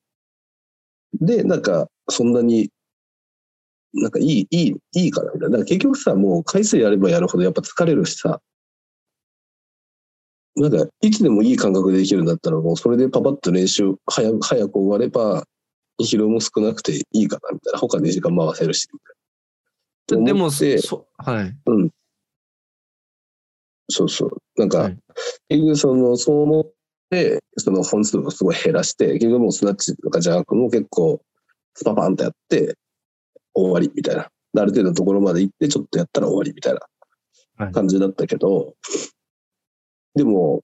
[1.13, 2.69] で、なんかそんなに、
[3.93, 5.49] なんかいい、いい、いいかなみたいな。
[5.49, 8.41] だから結局さ、もう回数やればやるほどやっぱ疲れるしさ、
[10.57, 15.43] なんかいつでもいい感覚でできるんだったらもうそれでパパッと練習早く早く終われば、
[16.01, 17.79] 疲労も少なくていいかなみたいな。
[17.79, 18.87] 他で時間回せるし。
[18.91, 18.99] み
[20.07, 21.55] たいなでも、そはい。
[23.89, 24.41] そうそう。
[24.57, 24.97] なんか、はい
[25.49, 26.71] 結局その、そう思っ
[27.09, 31.21] て、その本数をすごい減らして、結局もうスナッチとかジャークも結構、
[31.73, 32.75] スパパンとやって、
[33.55, 34.29] 終わりみたいな。
[34.55, 36.87] ある程度のところまで行って、ちょっとやったら終わりみたいは
[37.57, 38.75] ない感じだったけど、
[40.17, 40.63] でも、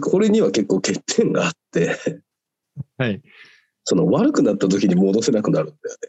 [0.00, 1.96] これには結構欠点があって、
[2.96, 3.20] はい。
[3.84, 6.08] その悪くなった時に戻せなくなるんだよね。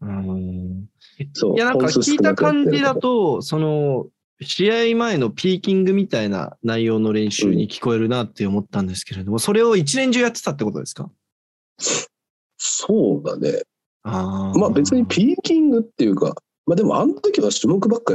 [0.00, 0.88] うん
[1.32, 1.54] そう。
[1.54, 4.06] いや、なんか聞いた感じだと、その、
[4.42, 11.10] 試合前のピーキングみたいな内容の練習に聞こえるなって思ったんですけれども、それを一年中やってたってことですか？
[12.58, 13.62] そうだね。
[14.02, 16.34] あーまあ別にピーキングっていうか、
[16.66, 18.12] まあでもあの時は種目ばっか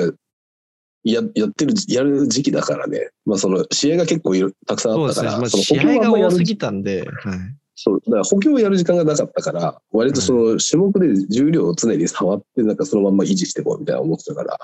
[1.04, 3.10] ややってる、やる時期だからね。
[3.26, 4.92] まあその試合が結構いろたくさん。
[4.94, 7.40] あったから、まあ、その試合が多すぎたんで、はい。
[7.76, 14.60] そう、だから補強をやる時間がなかったから、割とその種目で重量を常に触って、なんかそのまんま維持していこうみたいな思ってたから、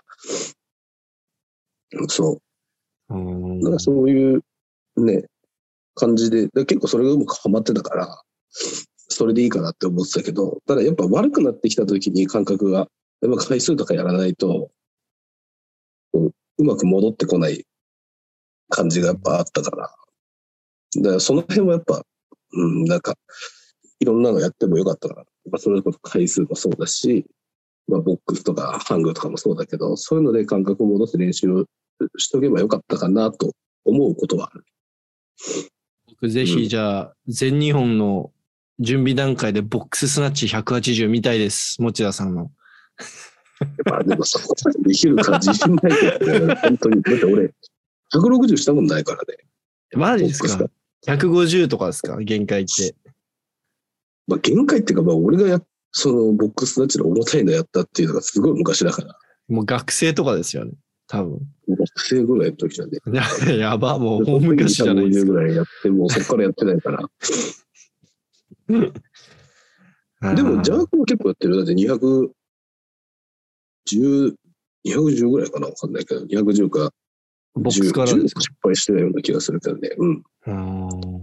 [2.08, 2.39] そ
[3.10, 3.17] うう。
[3.17, 4.43] んなんかそういう
[4.97, 5.26] ね、
[5.95, 8.21] 感じで、で結構それがうまくはまってたから、
[9.10, 12.88] それでいいかなって思ってたけど、ただやっぱ悪くなってきた時に感覚が、
[13.21, 14.71] やっぱ回数とかやらないと、こ
[16.58, 17.65] うまく戻ってこない
[18.70, 19.89] 感じがやっぱあったから。
[20.98, 22.04] だからその辺はやっぱ、
[22.54, 23.15] うん、なんか、
[24.00, 27.26] いろんなのやってもよかったから、やっぱそれこそ回数もそうだし、
[27.88, 31.65] まあボックスとかハングとかもそうだけど、そういうので感覚を戻す練習を
[32.17, 33.54] しとけばよかったかなと
[33.86, 34.65] 思うことはある。
[36.10, 38.32] 僕ぜひじゃあ、全日本の
[38.80, 41.82] 準備段階でボックススナッチ180見たいです。
[41.82, 42.52] 持田さんの。
[43.86, 47.02] まあでもそこまでできるか自信ないけどね、 本当に。
[47.02, 47.54] だって俺、
[48.13, 49.38] 160したもんないからね。
[49.93, 50.58] マジですか？
[50.58, 52.17] ボック ?150 とかですか？
[52.17, 52.96] 限界って。
[54.28, 59.17] まあ限界っていうか、まあ俺がや、そのボックスナッチの重たいのやったっていうのがすごい昔だから、
[59.48, 60.74] もう学生とかですよね。
[61.08, 61.39] 多分。
[61.70, 63.00] 学生ぐらいの時なんで。
[63.50, 66.98] ややば、もう大昔じゃないです50ぐらいやって、もうそこからやってないから。
[67.00, 67.10] か。
[70.36, 71.56] でも、ジャあークも結構やってる。
[71.56, 71.74] だって
[73.95, 74.36] 210、
[74.86, 76.91] 210ぐらいかなわかんないけど、210か
[77.54, 78.41] ボックスから10ですか？
[78.41, 79.89] 失敗してたような気がするけどね。
[79.97, 80.23] うん。
[80.45, 81.21] あー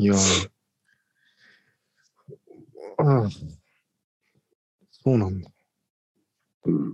[0.00, 0.50] いやー
[2.98, 3.30] ああ
[4.90, 5.50] そうなんだ。
[6.66, 6.92] うん。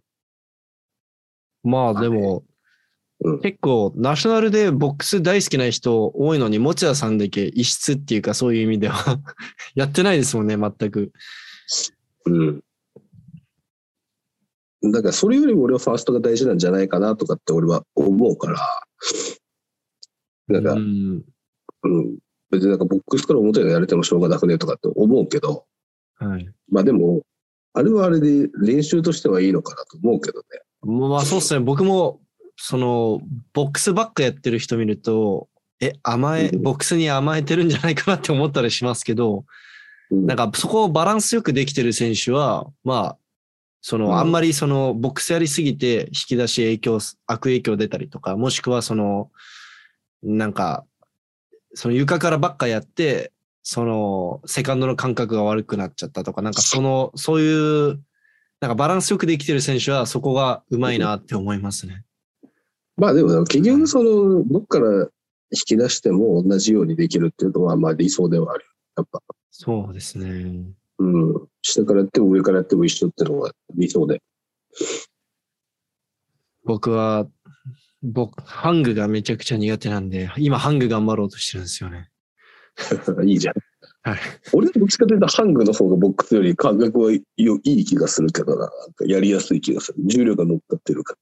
[1.63, 9.19] まあでも、うん結構ナショナルでボックス大好きな人多いのに、持田さんだけ異質っていうかそういう意味では
[9.75, 11.11] やってないですもんね、全く。
[12.27, 12.63] うん。
[14.93, 18.85] だからそれよりも俺はファーストが大事なんじゃないかなとかって俺は思うから、
[20.49, 21.25] なんか、ううん、ん。
[22.51, 25.67] 別になんかボックスから表がやれてもしょうがなくねとかって思うけど、
[26.17, 26.49] はい。
[26.71, 27.23] まあでも、
[27.73, 30.45] あれはあれで練習としてはいいのかなと思うけどね。
[30.83, 31.61] まあそうっすね。
[31.61, 32.21] 僕も、
[32.57, 33.21] その、
[33.53, 35.49] ボックスばっかやってる人見ると、
[35.81, 39.45] え、甘え、うんボックスに甘えてるんじゃないかなって思ったりしますけど、うん
[40.11, 43.19] なんかそこをバランスよくできてる選手は、まあ、
[43.81, 49.31] その、うんあんまりその、ボックスやりすぎて引き出し影響、悪影響出たりとか、もしくはその、
[50.23, 50.85] なんか、
[51.75, 58.01] その床からばっかやって、その、セカンドの感覚が悪くなっちゃったとか、なんかその、そういう、
[58.61, 62.05] なんかバランスよくできてる選手はそこがうまいなって思いますね。
[62.97, 65.09] まあでも、結局その、どっから
[65.51, 68.65] 引き出しても同じようにできるっていうのは、まあ理想ではある。
[68.97, 69.21] やっぱ、
[69.57, 70.65] そうですね。
[70.99, 71.49] うん。
[71.63, 74.21] 下からやっても上からやっても一緒ってのが理想で。
[76.65, 77.29] 僕は、
[78.03, 82.11] 僕、ハングがめちゃくちゃ苦手なんで、今ハング頑張ろうとしてるんですよね。
[83.25, 83.55] いいじゃん。
[84.03, 84.19] はい。
[84.53, 88.63] 俺どっちかというと、ハングの方がボックスより感覚はいい気がするけどな。
[88.63, 89.99] なんかやりやすい気がする。
[90.05, 91.15] 重量が乗っかってるか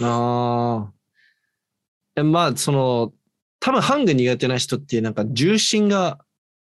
[0.00, 0.92] ああ。
[2.16, 3.12] えまあ、その、
[3.60, 6.18] 多分ハング苦手な人ってなんか重心が、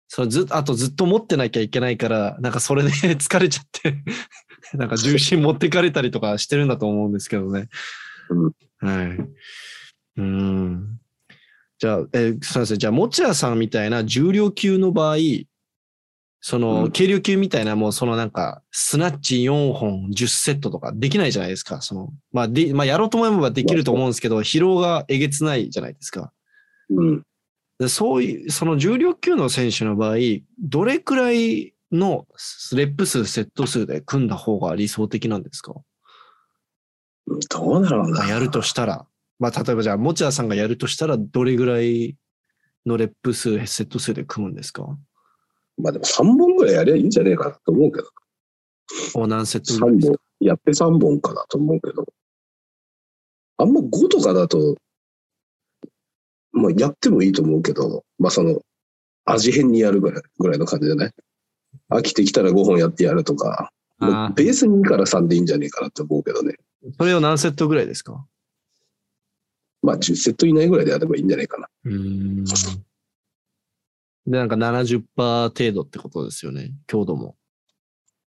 [0.07, 4.03] そのずあとずっと持ってなきゃいけないから、なんかそれで 疲れちゃって、
[4.73, 7.69] なんか重心持ってかれたりとかしてるんだと思うんですけどね。
[8.29, 9.17] うんはい。
[10.17, 10.99] うん。
[11.79, 12.77] じゃあ、えーすみません。
[12.77, 15.17] じゃあ、持谷さんみたいな重量級の場合、
[16.41, 21.81] そううんの、軽量級みたいな、もうそのなんか、スナッチ4本、10セットとかできないじゃないですか。
[21.81, 26.31] その、まあ、で、まあ、やろうと思えばできると思うんですけど、疲労がえげつないじゃないですか。
[26.89, 27.23] うん。
[27.79, 30.15] でそういう、その重量級の選手の場合、
[30.59, 32.27] どれくらいの
[32.73, 35.73] レップ数、セット数で組んだ方が理想的なんですか？
[37.49, 38.19] どうだろうな。
[38.19, 39.05] まあやるとしたら。
[39.39, 42.15] まあ、例えばじゃあ、持田さんがやるとしたら、どれぐらい
[42.85, 44.83] のレップ数、セット数で組むんですか？
[45.77, 48.07] まあでも3本ぐらいやりゃいいんじゃねえかなと思うけど。
[49.13, 50.19] お何セットぐらい3ですか？
[50.39, 50.47] 本。
[50.47, 52.05] やって3本かなと思うけど。
[53.57, 54.75] あんま5とかだと、
[56.51, 58.61] まあやってもいいと思うけど、まあその、
[59.25, 61.11] 味変にやるぐらいぐらいの感じじゃない？
[61.89, 66.55] 飽きてきたら5本やってやるとか、もあうベースに2から3でいいんじゃねえかなって思うけどね。
[66.85, 68.25] ーそれを何セットぐらいですか？
[69.81, 71.67] まあ10セット以内ぐらいでやればいいんじゃないかな。
[71.85, 71.93] うー
[72.41, 72.45] ん。
[72.45, 75.03] で、なんか70%
[75.49, 76.71] 程度ってことですよね。
[76.87, 77.35] 強度も。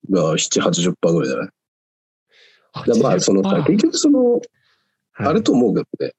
[0.08, 1.48] まあ7、80%ぐらいじゃない？
[1.48, 4.40] だからまあそのさ、結局その、
[5.14, 6.12] あれと思うけどね、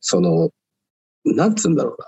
[0.00, 0.50] その、
[1.24, 2.06] なんつうんだろうな。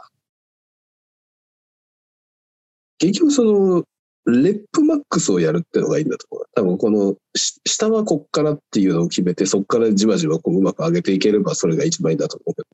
[2.99, 3.85] 結局その、
[4.27, 6.47] レップマックスをやるってのがいいんだと思う。
[6.55, 12.69] 多分この、し下はこっからっていうのを決めて、そっからじわじわこううまく上げていければそれが一番いいんだと思うけど。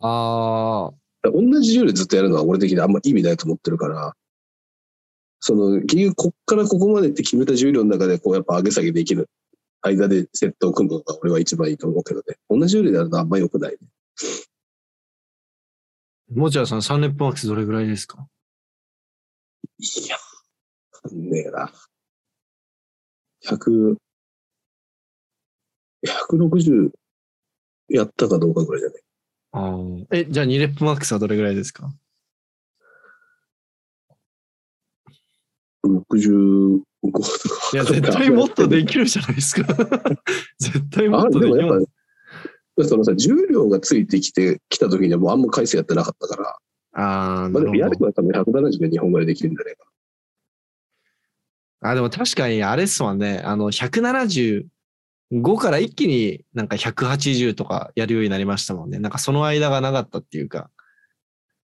[0.00, 0.92] あ
[1.24, 4.14] あ、同じ重量ずっとやるのは俺的にあんま意味ないと思ってるから、
[5.40, 9.28] その、結局こっからここまでって決めた重量の中でこうやっぱ上げ下げできる
[9.82, 12.36] 間でセットを組むのが俺は一番いいと思うけどね。
[12.48, 13.76] 同じ重量でやるのはあんま良くない。
[16.30, 18.26] もちゃさん3連プマックスどれぐらいですか？
[19.78, 21.72] いや、わかんねえな。
[23.44, 23.96] 100、
[26.06, 26.90] 160
[27.88, 29.02] やったかどうかぐらいじゃない。
[29.52, 31.90] あーえ、じゃあ2レップマックスはどれぐらいですか
[35.86, 37.70] ？65とか。
[37.72, 39.72] いや、絶対もっとできるじゃないですか。
[40.58, 41.58] 絶対もあっとできます。
[41.58, 41.92] でもやっぱ、
[42.84, 46.56] そのさ、重量がついてきて、きた時にはもうあんま回数やってなかったから、
[46.92, 47.96] ああ、まあでもやれ。
[47.96, 49.84] ば多分170で2本ぐらいできるんじゃないか
[51.80, 53.40] あ、でも確かにあれっすもんね。
[53.44, 54.64] あの、175
[55.58, 58.98] から一気になんか180とかやるようになりましたもんね。
[58.98, 60.70] なんかその間がなかったっていうか。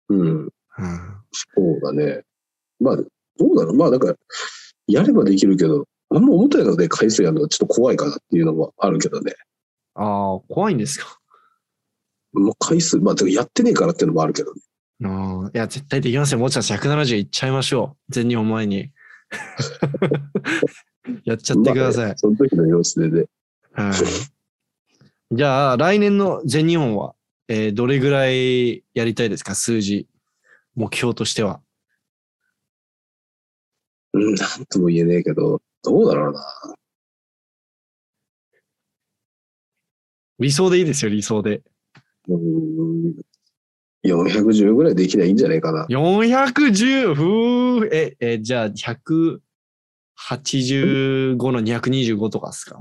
[0.09, 0.15] な。
[0.15, 0.27] うん。
[0.27, 0.49] うん。
[1.31, 2.23] そうだね。
[2.79, 3.03] まあ、ど
[3.41, 3.75] うだろう。
[3.75, 4.15] まあ、なんか、
[4.87, 9.33] やればできるけど、あんま重たいので回数やるのはちょっと怖いかなっていうのもあるけどね。
[10.01, 11.19] ああ、怖いんですか？
[12.33, 14.61] もう回数、まあ、やってねえからっていうのもあるけどね。
[15.03, 16.39] ああ、いや、絶対できますよ。
[16.39, 18.13] もちろん170いっちゃいましょう。
[18.13, 18.91] 全日本前に。
[21.25, 22.13] やっちゃってくださいまあね。
[22.17, 23.25] その時の様子でね。
[23.73, 23.93] はい。
[25.35, 27.15] じゃあ、来年の全日本は、
[27.47, 29.55] えーどれぐらいやりたいですか？
[29.55, 30.07] 数字。
[30.75, 31.61] 目標としては。
[34.13, 36.41] うん、なんとも言えねえけど、どうだろうな。
[40.41, 41.61] 理想でいいですよ、理想で。
[42.27, 43.13] うん、
[44.03, 45.85] 410ぐらいできりゃいいんじゃないかな。
[45.89, 47.13] 410!
[47.13, 49.39] ふーえ、え、じゃあ、185
[51.51, 52.79] の225とかですか？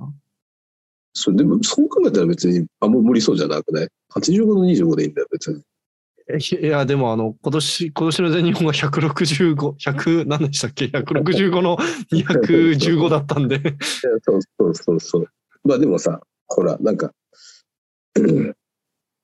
[1.13, 5.63] それでも、そう考えたら別にあんま無理そうじゃなくない ?85 の25でいいんだよ、別に。
[6.33, 11.77] えいや、でもあの、今年、今年の全日本が165、100、何でしたっけ ?165 の
[12.13, 13.59] 215だったんで。
[14.25, 15.27] そうそうそうそう。
[15.65, 17.13] まあでもさ、ほら、なんか、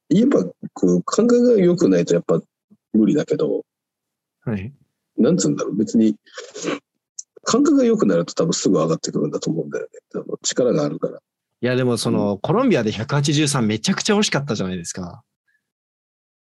[0.09, 2.41] やっぱこう感覚が良くないとやっぱ
[2.93, 3.65] 無理だけど、
[4.45, 4.73] はい。
[5.19, 6.17] なんつうんだろう、別に、
[7.43, 9.91] 感覚が良くなると多分すぐ上がってくるんだと思うんだよね。
[10.13, 11.19] 多分力があるから。
[11.19, 15.23] いや、でもその、コロンビアで183めちゃくちゃ惜しかったじゃないですか。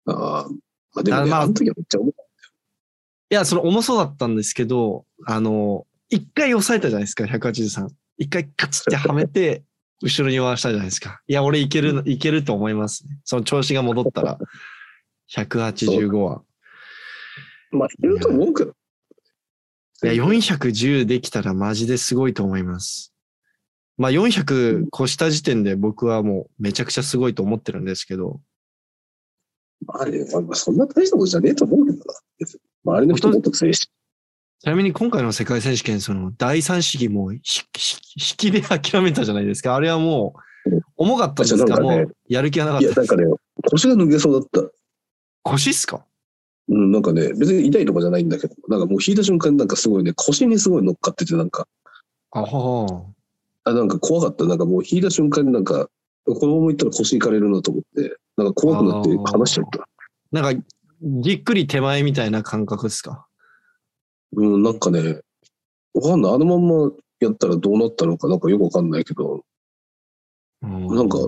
[0.07, 0.47] ああ、
[0.95, 2.13] まあでも、ね、あまああの時はめっちゃ重い。
[2.13, 7.89] いや、その重そうだったんですけど、あの、一回抑えたじゃないですか、183。
[8.19, 9.65] 一回カチってはめて、
[10.03, 11.21] 後ろに回したじゃないですか。
[11.27, 13.19] いや、俺いける、いけると思いますね。
[13.25, 14.39] その調子が戻ったら、
[15.31, 16.43] 185は。
[17.71, 18.75] まあ、いると思うけど。
[20.05, 23.15] いや、410できたらマジですごいと思います。
[23.97, 28.41] まあ、400越した時点で僕はもうめちゃくちゃすごいと思ってるんですけど、
[29.87, 32.15] まあね、まあ、そんな大したことじゃねえと思うけどな。
[32.85, 33.91] 周りの人もっと強いし。
[34.63, 37.41] ちなみに今回の世界選手権、その第三試技も引
[38.15, 39.75] きで諦めたじゃないですか。
[39.75, 40.35] あれはも
[40.67, 43.01] う重かったんですかなんかねもうやる気がなかっいや、た。
[43.01, 43.25] なんかね、
[43.69, 44.73] 腰が抜けそうだった。
[45.43, 46.05] 腰っすか？
[46.69, 51.67] うん、なんかね、別に痛いとかじゃないんだけど、なんかもう引いた瞬間になんかすごいね、腰にすごい乗っかってて、なんか、
[52.31, 53.05] あは
[53.65, 54.45] あ、なんか怖かった。
[54.45, 55.89] なんかもう引いた瞬間になんか、
[56.25, 59.89] このまま行ったら腰いかれるなと思って、なんか怖くなって話しちゃった。
[60.31, 60.65] なんか、
[61.03, 63.27] じっくり手前みたいな感覚ですか？
[64.35, 65.21] うん、なんかね、
[65.95, 66.35] わかんない。
[66.35, 69.45] あのまんまやったらどうなったのか、なんかよくわかんないけど、
[70.63, 71.19] なんか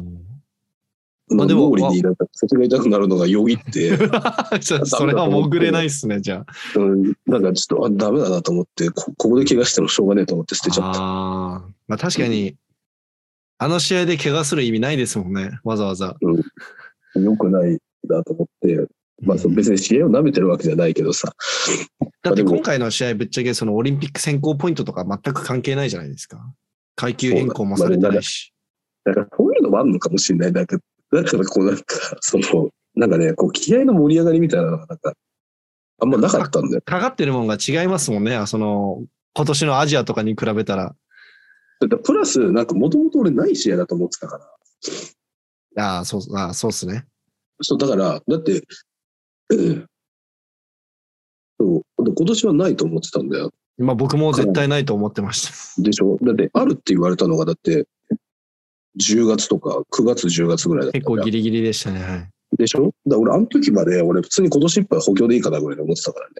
[1.29, 3.97] まあでも脳裏にが痛くなるのがよぎって、
[4.61, 6.79] そ それは潜れないっすね、じゃあ。
[6.79, 11.01] うん、なんかちょっと、あ、ダメだなと思って、こここで怪我してもしょうがねえと思って捨てちゃった。
[11.01, 11.69] ああ。
[11.89, 12.57] まあ確かに、
[13.59, 16.15] あの試合で怪我する意味ないですもんね、わざわざ。
[17.15, 18.87] よくないなと思って、
[19.23, 21.33] まあそう別に試合を舐めてるわけじゃないけどさ、
[22.23, 26.39] だって今回の試合ぶっちゃけそのオリンピック選考ポイントとか全く関係ないじゃないですか。
[26.97, 28.53] 階級変更もされてないし。
[29.05, 30.53] なんかそういうのもあるのかもしれない。
[30.53, 30.79] なんか、
[31.13, 31.85] だからこうなんか、
[32.21, 35.13] その、なんかね、こう気合の盛り上がりみたいなのがなんか、
[36.01, 36.83] あんまなかったんだよ。
[36.83, 38.47] かかってるもんが違いますもんね。
[38.47, 39.05] その、
[39.35, 40.95] 今年のアジアとかに比べたら。
[41.81, 44.39] だプラス、なんかもともと俺ない試合だと思ってたか
[45.77, 45.85] ら。
[45.85, 47.05] ああ、そう、ああ、そうっすね。
[47.61, 48.61] そう、だから、だって、うん
[51.61, 53.51] そう、今年はないと思ってたんだよ。
[53.79, 55.83] まあ僕も絶対ないと思ってました。
[55.83, 56.17] でしょ？
[56.23, 57.87] だって、あるって言われたのが、だって、
[59.01, 62.01] 10月とか、9月、10月ぐらいだった結構ギリギリでしたね。
[62.03, 62.29] はい。
[62.57, 62.85] でしょ？
[62.85, 66.35] だから俺、あの時まで、俺、普通に今年いっぱい補強でいいかなぐらいで思ってたからね。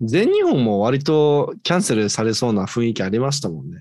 [0.00, 3.78] 全日本も割とキャンセルされそうな雰囲気ありましたもんね。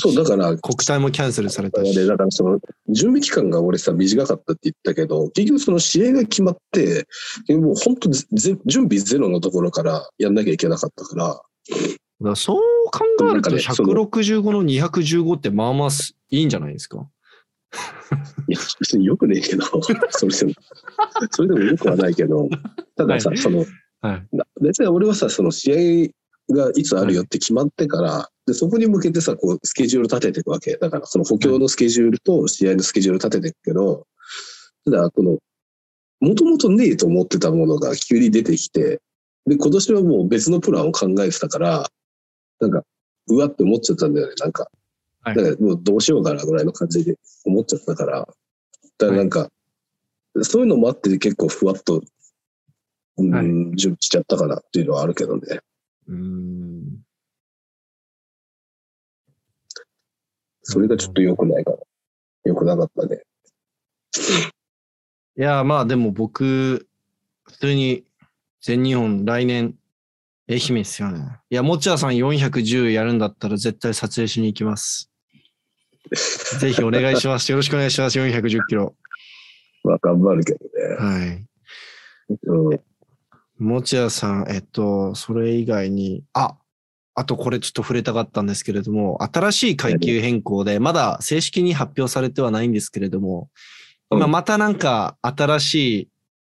[0.00, 1.92] そう、だから、国体もキャンセルされたし。
[1.94, 7.06] でだからその準備期間が俺さ短かったって言ったけど結局その試合が決まって
[7.48, 8.24] もう本当ぜ
[8.64, 11.42] 準備ゼロのところからやんなきゃいけなかったからだか
[12.20, 12.60] らそう
[12.92, 17.06] 考えるとなんかねその165の215ってまあまあすいいんじゃないですか？
[18.48, 19.64] いや別によくねえけど
[20.10, 20.52] それでも
[21.30, 22.48] それでもよくはないけど
[22.96, 23.64] たださ、はいその
[24.00, 24.36] はい。
[24.36, 25.72] な別に俺はさその試
[26.06, 26.10] 合
[26.50, 30.76] がいつあるよって決まってから、でそこに向けてさこうスケジュール立てていくわけ。
[30.76, 34.06] だからその補強のスケジュールと試合のスケジュール立てていくけど
[34.84, 35.38] ただこの
[36.20, 39.00] もともとねえと思ってたものが急に出てきて
[39.46, 41.86] で今年はもう別のプランを考えてたから
[42.60, 42.82] なんか
[43.28, 44.34] うわって思っちゃったんだよね。
[44.40, 44.68] なんか,、
[45.22, 45.36] はい。
[45.36, 48.26] だからもうどうしようかなぐらいの感じで思っちゃったから。
[48.98, 49.48] だからなんか、
[50.42, 52.02] そういうのもあって結構ふわっと
[53.18, 53.46] うん、はい。
[53.76, 55.60] 準備しちゃったかなっていうのはあるけどね。
[56.08, 57.08] うーん。
[60.62, 61.76] それがちょっと良くないかな。
[62.44, 63.22] 良くなかったね。
[65.36, 66.88] いや、まあでも僕、
[67.44, 68.04] 普通に
[68.60, 69.74] 全日本来年、
[70.50, 71.38] 愛媛ですよね。
[71.50, 75.10] いや、持田さん410やるんだったら絶対撮影しに行きます。
[76.60, 77.50] ぜひお願いします。
[77.52, 78.18] よろしくお願いします。
[78.18, 78.96] 410キロ。
[79.84, 80.70] まあ、頑張るけどね。
[80.96, 81.46] はい。
[82.44, 82.80] うん、
[83.58, 86.56] 持田さん、えっと、それ以外に、あ、
[87.14, 93.50] あとこれちょっと触れたかったんですけれども、新しい階級変更で、まだ正式に発表されてはないんですけれども、
[94.10, 95.74] 今うんまたなんか新し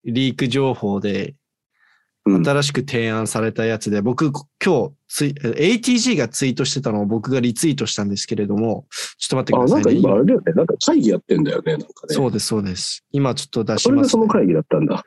[0.03, 8.85] いリーク情報で、うん新しく提案されたやつで、僕今日ツイ、ATG がツイートしてたのを僕がリツイートしたんですけれども、
[9.17, 9.99] ちょっとあ、なんか待ってくださいね。
[10.01, 10.53] 今あれだよね。
[10.53, 11.77] なんか会議やってんだよね。
[11.77, 12.13] なんかね。
[12.13, 13.05] そうです、そうです。
[13.13, 15.05] 今ちょっと出しそれまね、ですその会議だったんだ。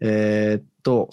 [0.00, 1.10] えーっと、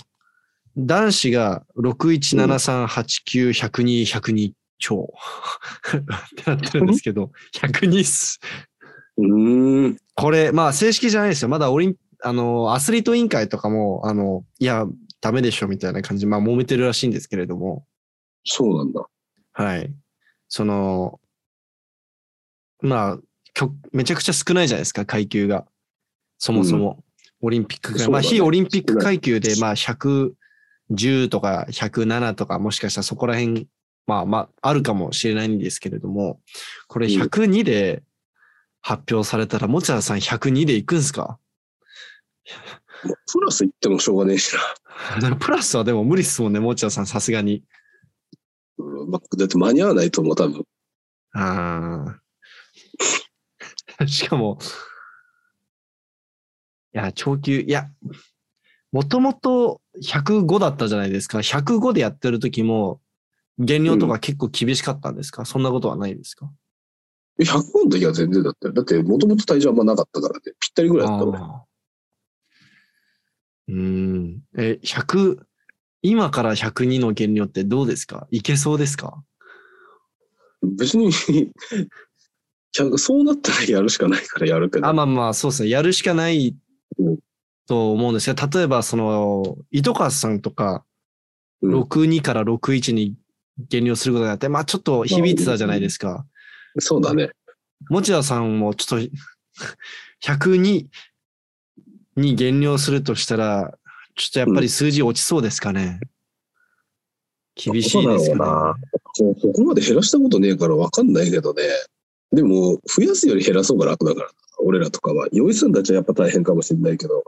[0.77, 5.13] 男子が617389、102、102超。
[5.97, 8.39] ってなってるんですけど、102っす。
[9.17, 9.97] うーん。
[10.15, 11.49] これ、まあ正式じゃないですよ。
[11.49, 14.85] まだオリン、あの、アスリート委員会とかも、あの、いや、
[15.21, 17.85] ダメでしょみたいな感じで、まあ揉めてるらしいんですけれども、
[18.43, 19.05] そうなんだ。
[19.53, 19.91] はい。
[20.47, 21.19] その、
[22.81, 23.19] まあ、
[23.91, 25.65] めちゃくちゃ少ないじゃないですか、階級が。
[26.37, 27.03] そもそも。
[27.41, 28.09] オリンピックが。
[28.09, 33.67] まあ、非オリンピック階級で、まあ、110とか107とか、もしかしたらそこら辺、
[34.07, 36.39] まあまあ、あるかもしれないんですけれども、
[36.87, 38.03] これうん102で
[38.81, 41.39] 発表されたら、持田さん102で行くんすか？
[43.31, 44.55] プラス言ってもしょうがねえし
[45.21, 45.35] な。
[45.37, 47.63] プラスはでも無理っすもんね、持田さん、さすがに。
[49.37, 50.65] だって間に合わないと思う、多分。
[51.33, 52.19] あ
[53.99, 54.07] あ。
[54.07, 54.65] しかも、い
[56.97, 57.87] や、長級、いや、
[58.91, 61.39] もともと105だったじゃないですか。
[61.39, 63.01] 105でやってる時も、
[63.59, 66.49] 減量とか結構厳しかったんですか、そんなことはないですか？
[67.39, 68.73] え100の時は全然だったよ。
[68.73, 70.41] だって、もともと体重あんまなかったからね。
[70.59, 71.39] ぴったりぐらいだった俺。
[73.67, 74.41] うーん。
[74.57, 75.39] え、100、
[76.01, 78.27] 今から102の減量ってどうですか？
[78.31, 79.21] いけそうですか？
[80.77, 81.11] 別に
[82.77, 84.87] 100、そうなったらやるしかないからやるけど。
[84.87, 85.69] あ、まあまあ、そうですね。
[85.69, 86.55] やるしかないうん
[87.67, 88.35] と思うんですよ。
[88.35, 90.95] 例えば、その、糸川さんとか、うん
[91.61, 93.15] 62から61に
[93.57, 96.25] 減量することになって、まあちょっと響いてたじゃないですか。
[96.77, 97.31] そうだね。
[97.89, 99.09] 持田さんもちょっと、
[100.21, 100.85] 102
[102.17, 103.77] に減量するとしたら、
[104.15, 105.99] ちょっとやっぱり数字落ちそうですかね。
[107.55, 108.43] 厳しいですよね。
[109.17, 111.63] こここまで減らしたことねえから分かんないけどね。
[112.31, 115.27] でも、増やすより減らそうが楽だからな、俺らとかは。
[115.31, 117.23] 用意するんだっちゃやっぱ大変かもしれないけど。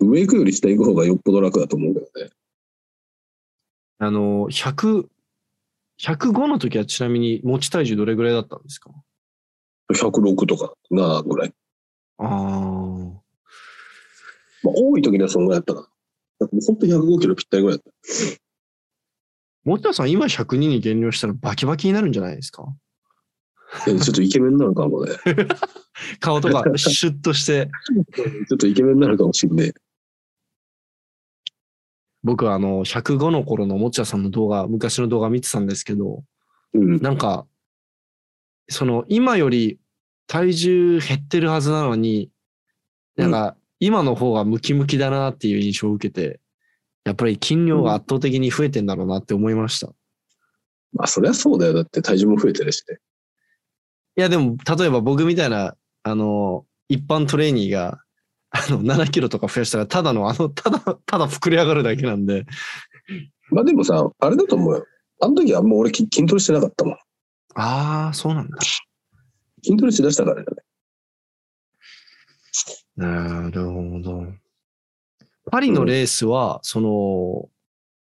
[0.00, 2.30] 上行くより下行く方がよっぽど楽だと思うけどね。
[3.98, 5.06] あの、100、
[6.00, 8.90] 105の時はちなみに持ち体重どれぐらいだったんですか
[9.92, 11.52] ？106とかなぐらい。
[12.18, 12.28] ああ。
[14.62, 15.86] まあ、多い時にはそのぐらいだったかな。
[16.40, 17.92] だから本当105キロぴったりぐらいだった。
[19.64, 22.64] 持田さん今102に減量したらバキバキになるんじゃないですか？
[22.66, 22.74] え
[23.84, 25.12] ちょっとイケメンなのかもね。
[26.20, 27.70] 顔とかシュッとして。
[28.48, 29.74] ちょっとイケメンになるかもしんねえ。
[32.22, 36.24] 僕はあの、105の頃の持田さんの動画、昔の動画見てたんですけど、
[36.72, 36.96] うん。
[37.02, 37.46] なんか、
[38.68, 39.78] その今より
[40.26, 42.30] 体重減ってるはずなのに、
[43.16, 46.40] なんか今の方がムキムキだなっていう印象を受けて、
[47.04, 49.88] やっぱり筋量が圧倒的に増えてんだろうなって思いました。
[50.94, 51.74] まあ、そりゃそうだよ。
[51.74, 52.98] だって体重も増えてるしね。
[54.16, 58.00] いやでも、例えば僕みたいな、あの、一般トレーニーが、
[58.50, 62.46] あの、7キロとか増やしたら、ただの、あの、ただ、ただ膨れ上がるだけなんで、
[63.50, 64.86] まあでもさ、あれだと思うよ。
[65.20, 66.94] あの時はもう俺筋筋トレしてなかったもん。
[67.54, 68.58] ああ、そうなんだ。
[69.62, 70.46] 筋トレしだしたからね。
[72.96, 74.26] なるほど。
[75.50, 77.48] パリのレースは、その、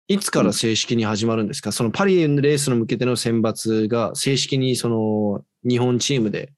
[0.06, 6.52] いつから正式に始まるんですか、そのパリのレースの向けての選抜が正式にその日本チームで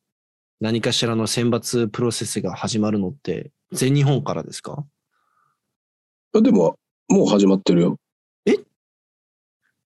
[0.61, 4.84] 何かしらの選抜プロセスが始まるのって全日本からですか？
[6.34, 6.76] あでも、
[7.09, 7.99] もう始まってるよ。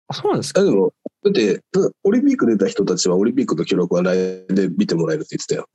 [0.08, 0.62] あ、そうなんですか？
[0.62, 0.92] あでも、
[1.24, 1.60] だって、
[2.04, 5.68] オリンピック出た人たちはオリンピックの記録は来年で見てもらえるって言ってたよ。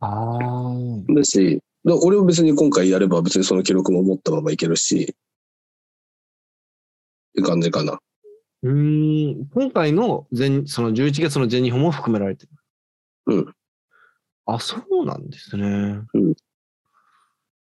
[0.00, 1.14] ああ。
[1.14, 5.14] だし、だ俺も別に今回やれば別にその記録も持ったままいけるし、
[7.40, 7.98] って感じかな。
[8.62, 12.52] うーん、今回の全、その11月の全日本も含められてる。
[13.26, 13.54] うん。
[14.46, 15.64] あ、そうなんですね。
[16.14, 16.34] うん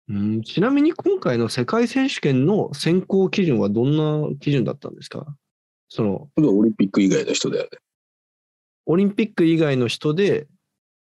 [0.09, 5.25] うんちなみに今回の世界選手権の選考基準はどんな基準だったんですか？
[5.87, 7.69] その、オリンピック以外の人だよね。
[8.85, 10.47] オリンピック以外の人で、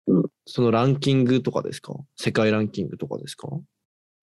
[0.08, 1.94] うんそのランキングとかですか？
[2.16, 3.50] 世界ランキングとかですか？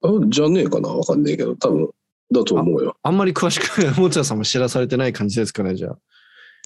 [0.05, 1.91] あじゃねえかなわかんねえけど、多分、
[2.33, 2.97] だと思うよ。
[3.03, 3.67] あんまり詳しく、
[4.01, 5.99] 持田さんも知らされてない感じですかね、じゃあ。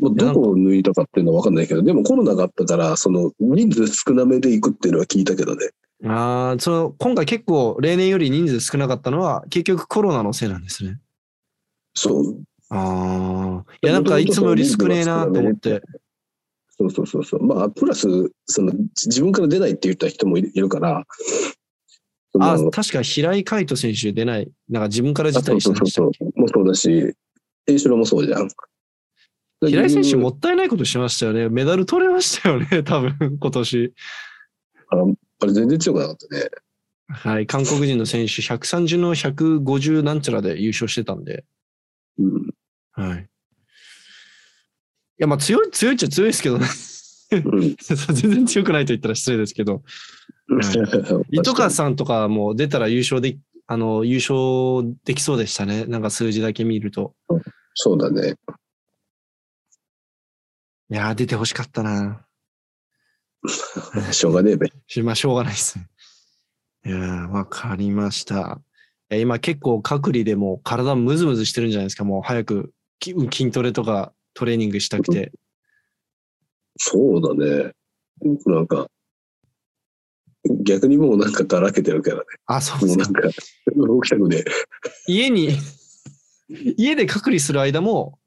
[0.03, 5.71] まあ、どこを抜いたかっていうのはわかんないけど、でもコロナがあったから、その人数少なめで行くっていうのは聞いたけどね。
[6.05, 11.01] ああ、その、今回結構例年より人数少なかったのは、結局コロナのせいなんですね。
[11.95, 12.43] そう。
[12.69, 13.73] ああ。
[13.83, 15.81] いや、なんかいつもより少ねえなと思って。
[16.79, 17.47] そうそうそうそう。
[17.47, 18.07] まあ、プラス、
[18.45, 18.73] その、
[19.07, 21.05] 自分から出ないって言った人もいるから、
[22.41, 24.51] あ確か平井海斗選手出ない。
[24.68, 26.18] なんか自分から辞退したんでしたっけ？
[26.18, 26.41] そうそうそう。
[26.41, 27.14] もそうだし、
[27.89, 28.49] もそうじゃん。
[29.66, 31.49] 平井選手ももったいないことしましたよね。
[31.49, 33.95] メダル取れましたよね、 多分、今年。
[35.39, 36.51] あれ全然強くなかったね。
[37.09, 37.47] はい。
[37.47, 41.45] 韓国人の選手、130の150なんちゃらで優勝してたんで。
[42.18, 42.51] うん。
[42.93, 43.22] はい。
[43.22, 43.26] い
[45.18, 46.66] や、まあ強い、強いっちゃ強いですけどね。
[47.32, 47.76] うん。
[48.14, 49.82] 全然強くないと言ったら失礼ですけど。
[51.31, 55.85] 糸川さんとかも出たら優勝で、あの、優勝できそうでしたね。
[55.87, 57.15] なんか数字だけ見ると。
[57.75, 58.35] そうだね。
[60.89, 62.25] いやー、出てほしかったな。
[64.13, 64.73] しょうがねえべ。
[64.87, 65.89] しまあ、しょうがないですね。
[66.87, 68.61] いやー、わかりました。
[69.11, 72.05] え今結構隔離でもう体ムズムズしてるんじゃないですか。
[72.05, 75.33] もう早くき筋トレとかトレーニングしたくて。
[76.77, 77.73] そうだね。
[78.47, 78.89] なんか、
[80.63, 82.23] 逆にもうなんかだらけてるからね。
[82.47, 83.33] あ、そうですかもうなん。
[83.33, 83.39] か、
[83.95, 84.45] 動きたくね
[85.07, 85.51] 家に、
[86.77, 88.19] 家で隔離する間も、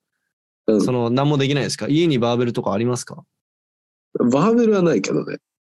[0.67, 0.73] え。
[0.73, 1.87] うんその何もできないですか？
[1.87, 3.23] 家にバーベルとかありますか？
[4.19, 5.37] バーベルはないけどね。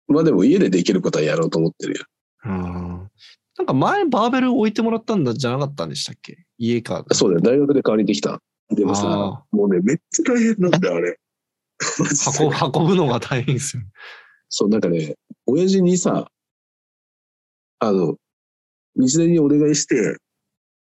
[0.08, 2.06] まあでも家でできることはやろうと思ってるよ。
[2.46, 3.10] うん
[3.58, 6.46] なんか前バーベル置いてもらったんだじゃなかったんでしたっけ？
[6.58, 7.06] 家か。
[7.12, 7.42] そうだよ。
[7.42, 8.42] 大学で代わりにできた。
[8.72, 11.20] でもさあ、もうね、めっちゃ大変なんだよ、あれ。
[12.40, 13.84] 運運ぶのが大変ですよ。
[14.50, 16.30] そう、なんかね、親父にさ、
[17.80, 18.18] あの、
[18.96, 20.18] 日大にお願いして、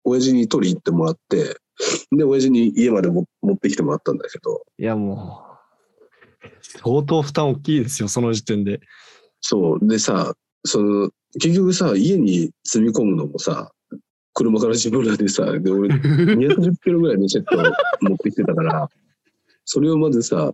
[0.04, 1.56] 親父に取り行ってもらって、
[2.16, 5.44] で、親父に家までも持ってきてもらったんだけど、いやも
[6.42, 8.80] う、相当負担大きいですよ、その時点で。
[9.40, 9.86] そう。
[9.86, 10.34] でさ、
[10.64, 13.72] その、結局さ、家に積み込むのもさ、
[14.34, 17.62] 車から自分らでさ、で、俺、 210キロぐらいのセットを
[18.08, 18.88] 持ってきてたから、
[19.64, 20.52] それをまずさ、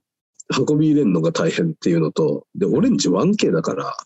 [0.54, 3.96] 運び入れるのが大変っていうのと、で、オレンジ 1K だから、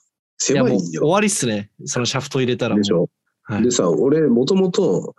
[0.48, 1.08] いやもう終狭いんよ。
[1.08, 1.70] わりっすね。
[1.84, 2.82] そのシャフト入れたらもう。
[2.82, 3.08] でしょ。
[3.42, 5.14] はいでさ、俺、もともと、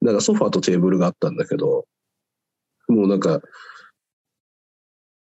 [0.00, 1.86] なんかソファーとテーブルがあったんだけど、
[2.88, 3.42] もうなんか、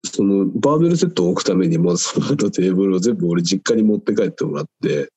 [0.05, 5.09] そのバーベルセットを置くためにもうソファーとテーブルを全部俺実家に持って帰ってもらって、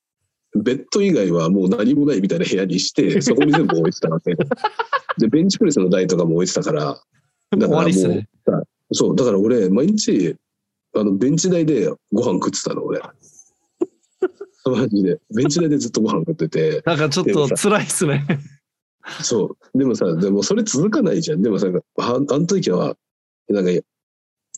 [0.57, 4.35] ベッド以外はもう何もないみたいな部屋にして、 そこに全部置いてたわけ。
[5.19, 7.01] で、ベンチプレスの台とかも置いてたから、
[7.57, 8.29] だ終わりっすね。
[8.93, 10.37] そう、だから俺、毎日、
[10.95, 13.01] あの、ベンチ台でご飯食ってたの、俺。
[14.65, 15.21] マジで。
[15.35, 18.27] ベンチ台でずっとご飯食ってて、なんかちょっと辛いっすね。
[19.23, 19.79] そう。
[19.79, 21.43] でもさ、でもそれ続かないじゃん。
[21.43, 21.69] でもさ、
[21.99, 22.97] ああの時は、
[23.49, 23.71] なんか、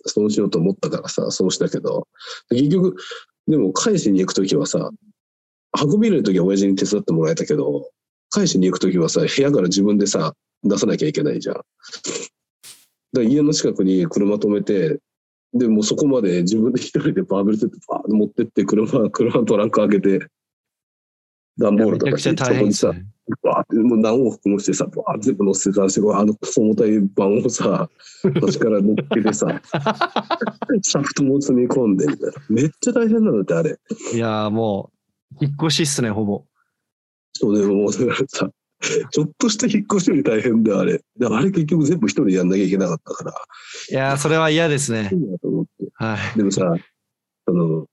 [0.06, 2.08] そうしようと思ったからさ、そうしたけど、
[2.50, 2.96] 結局、
[3.46, 4.90] でも返しに行く時はさ、
[5.80, 7.90] 運び入れる時は親父に手伝ってもらえたけど、
[8.30, 11.56] 返しに行く時はさ、部屋から自分でさ、出さなきゃいけないじゃん。
[13.12, 15.00] だ家の近くに車止めて、
[15.52, 20.26] でもうそこまで自分で一人でバーベルセットバーッと持ってって車、車のトランク開けて、
[21.58, 23.04] 段ボールとかそこにさ、ね。
[23.42, 27.88] バーって、もう何往復もしてさ、バー全部乗せてさ、あのクソ重たい板をさ、
[28.34, 29.60] 私から乗っけてさ、
[30.82, 32.34] シャフトも積み込んでみたいな。
[32.48, 33.78] めっちゃ大変なんだって、あれ。
[34.14, 34.90] いやーも
[35.40, 36.44] う、引っ越しっすね、ほぼ。
[37.32, 38.50] そうでももうだからさ、
[39.10, 41.02] ちょっとした引っ越しより大変だよ、あれ。
[41.18, 43.34] であれ結局全部一人でやんなきゃいけなかったから、
[43.90, 45.10] いやーそれは嫌ですね。
[45.94, 46.38] はい。
[46.38, 46.74] でもさ、
[47.46, 47.86] あの、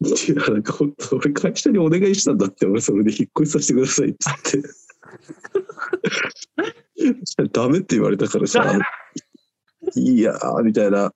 [0.00, 4.18] いや、なんか本当、俺会社にお願いしたんだって、俺それで引っ越しさせてくださいって
[4.52, 4.68] 言って。
[7.52, 8.78] ダメって言われたからさ、
[9.96, 11.12] いやー、みたいな、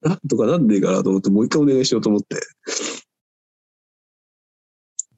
[0.00, 2.40] なんとかなんねえかなと思って、もう一回お願いしようと思って。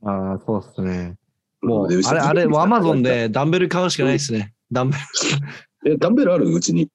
[0.02, 1.16] ああ、そうっすね。
[1.64, 3.00] もうで、あれ、あれ、アマゾン。
[3.00, 4.54] いでダンベル買うしかないですね。
[4.70, 4.96] ダンベ
[5.84, 5.90] ル。
[5.92, 6.52] や、ダンベルある？
[6.52, 6.88] うちに。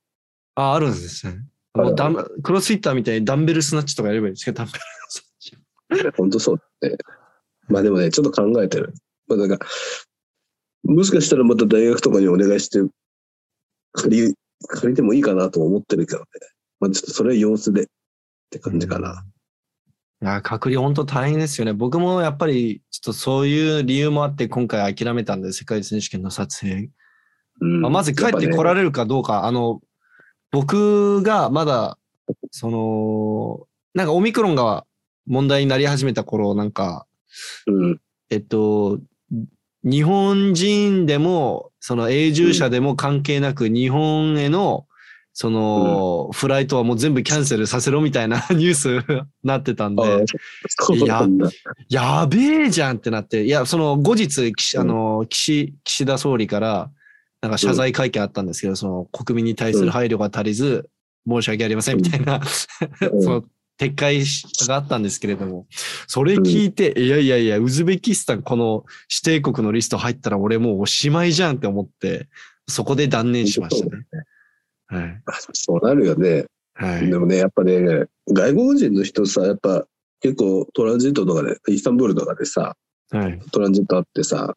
[0.56, 1.40] あ、あるんですね。
[1.74, 5.24] もうダンクロスフィッターみたいにダンベルスナッチとかやればいいんですけど、ダンベルス
[5.92, 6.18] ナッチ。
[6.18, 6.98] 本当そうだね。
[7.68, 8.94] まあでもね、ちょっと考えてる。
[9.28, 9.66] まあなんか、
[10.84, 12.80] もしかしたらまた大学とかにお願いして、
[13.94, 14.34] 借り、
[14.68, 16.26] 借りてもいいかなとも思ってるけどね。
[16.80, 17.86] まあちょっとそれは様子でっ
[18.50, 19.24] て感じかな。
[20.22, 21.74] いや、隔離本当大変ですよね。
[21.74, 26.90] 僕もやっぱり、ちょっとそういう理由もあって、今回諦めたんで、世界選手権の撮影。
[27.62, 29.82] うんまあまず帰ってこられるかどうか、あの、
[30.52, 31.98] 僕がまだ、
[32.52, 34.86] その、なんかオミクロンが
[35.26, 37.06] 問題になり始めた頃、なんか、
[37.68, 38.02] うん。
[38.30, 39.00] えっと、
[39.84, 44.86] 日本人でも、その永住者でも関係なく、日本への、
[45.42, 49.06] その、フライトはもう全部キャンセルさせろみたいな ニュース
[49.42, 50.26] なってたんで、
[50.68, 51.50] そうなんだ。
[51.88, 56.92] やべえじゃんってなって、いや、その後日、岸あの、岸、岸田総理から、
[57.42, 60.90] なんか謝罪会見あったんですけど、その国民に対する配慮が足りず、
[61.26, 62.42] 申し訳ありませんみたいな、
[63.10, 63.24] うん。
[63.24, 63.46] その
[63.80, 64.24] 撤回
[64.68, 65.68] があったんですけれども、
[66.08, 72.28] それ聞いて、いやいやいや、ウズベキスタンこの指定国のリスト入ったら俺もうおしまいじゃんって思って、
[72.68, 74.04] そこで断念しましたね。
[74.90, 75.22] はい。
[75.26, 76.46] あ そうなるよね。
[76.74, 77.18] はいで。
[77.18, 79.86] もね、やっぱね、外国人の人さ、やっぱ
[80.22, 82.76] 結構トランジットとかで、イスタンブールとかでさ、
[83.12, 83.40] はい。
[83.52, 84.56] トランジットあってさ、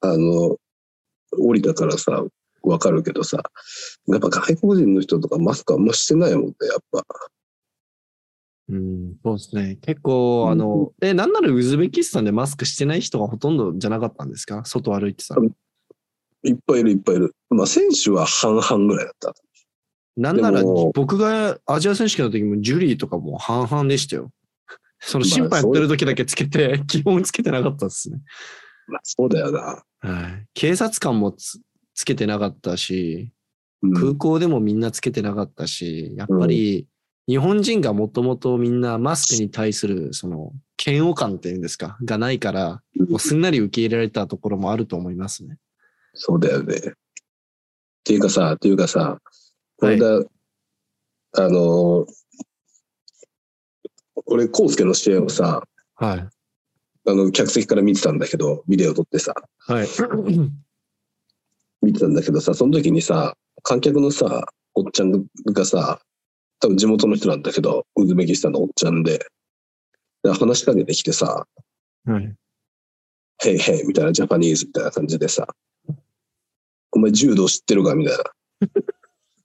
[0.00, 0.56] あの、
[1.38, 2.24] 降りたからさ、
[2.62, 3.42] わかるけどさ、
[4.08, 7.04] やっぱ外国人の人とかマスクあんましてないもんね、やっぱ。
[8.70, 9.78] うん、そうですね。
[9.80, 14.62] 結構、あの、え、なんならウズベキスタンでマスクしてない人がほとんどじゃなかったんですか？
[14.66, 15.50] 外歩いてたの。
[16.42, 17.34] いっぱいいるいっぱいいる。
[17.50, 19.34] まあ選手は半々ぐらいだった。
[20.16, 20.62] なんなら
[20.94, 24.30] 僕がアジア選手権の時もジュリーとかも半々でしたよ。
[25.00, 28.18] その審判やってる時だけつけて、基本つけてなかったですね。
[28.88, 29.82] まあそうだよな。
[30.00, 30.46] はい。
[30.54, 31.60] 警察官もつ
[31.94, 33.32] つけてなかったし、
[33.82, 36.88] うん空港でもみんなつけてなかったし、やっぱり
[37.28, 40.52] 日本人がもともとみんなマスクに対するその
[40.84, 45.58] 嫌悪感っていうんですか、がないから、もうすんなり受け入れられたところもあると思いますね。
[46.14, 46.74] そうだよね。
[46.76, 46.80] っ
[48.04, 49.18] ていうかさ、っていうかさ、
[49.76, 50.24] この間、
[51.36, 52.06] あの、
[54.26, 55.62] 俺、コウスケの試合をさ、
[55.94, 56.28] はい。
[57.06, 59.88] あの、客席から見てたんだけど、ビデオ撮ってさ、はい。
[61.82, 66.00] 見てたんだけどさ、その時にさ、観客のさ、おっちゃんがさ、
[66.60, 69.26] 多分地元の人なんだけど、ウズベキスタンのおっちゃんで、
[70.22, 71.46] で話しかけてきてさ、
[72.04, 72.34] はい。
[73.40, 75.46] ヘイヘイみたいなジャパニーズみたいな感じでさ、
[76.92, 78.24] お前柔道知ってるかみたいな。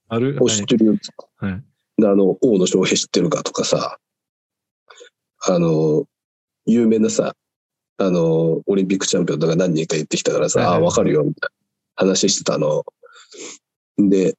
[0.10, 0.38] ある？
[0.41, 0.96] お、知ってるよ。
[1.38, 1.64] はい。
[1.98, 4.00] であの、大野翔平知ってるかとかさ、
[5.46, 6.06] あの、
[6.66, 7.36] 有名なさ、
[7.98, 11.50] あの、オリンピックチャンピオンとか何人か言ってきたからさ、はいはいああ、わかるよ、みたい
[12.06, 12.84] な話してたの。
[13.98, 14.36] で、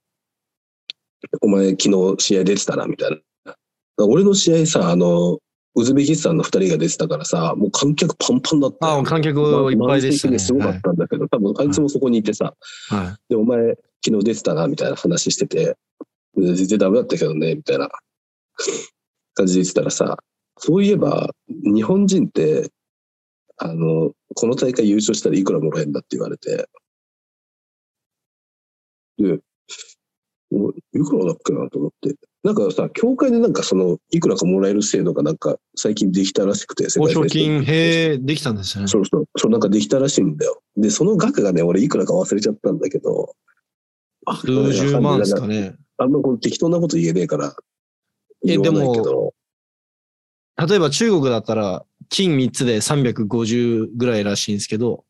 [1.41, 1.83] お前昨
[2.17, 3.11] 日試合出てたな、みたい
[3.45, 3.55] な。
[3.99, 5.39] 俺の試合さ、あの、
[5.77, 8.87] ウズベキスタンの2人が出てたからさ、もう観客パンパンだった。
[8.89, 9.01] よ。
[9.01, 10.39] あ観客いっぱいでしたね。
[10.39, 12.55] すごかったんだけど、多分あいつもそこにいてさ、
[12.89, 15.77] はで、お前昨日出てたな、みたいな話してて、
[16.37, 17.89] 全然ダメだったけどね、みたいな
[19.35, 20.19] 感じで言ってたらさ、
[20.59, 22.71] そういえば、日本人って、
[23.57, 26.69] あの、この大会優勝したらいくらもらえるんだって言われて、
[29.19, 29.39] で、お
[30.51, 32.15] いくらだっけなと思って。
[32.43, 36.87] なんかさ、協会でなんかその、いくらかもらえる制度がなんか最近できたらしくて、い。
[36.99, 38.89] 報奨金、へえ、できたんですよね。
[38.89, 40.61] そうそう、そうなんかできたらしいんだよ。
[40.77, 43.35] で、その額がね、俺いくらか忘れちゃったんだけど、
[44.27, 45.75] あ数十万ですかね。
[45.97, 47.57] あんまこう適当なこと言えねえから。
[48.47, 49.33] え言わないけど
[50.69, 55.05] 例えば中国だったら、金3つで350ぐらいらしいんですけど、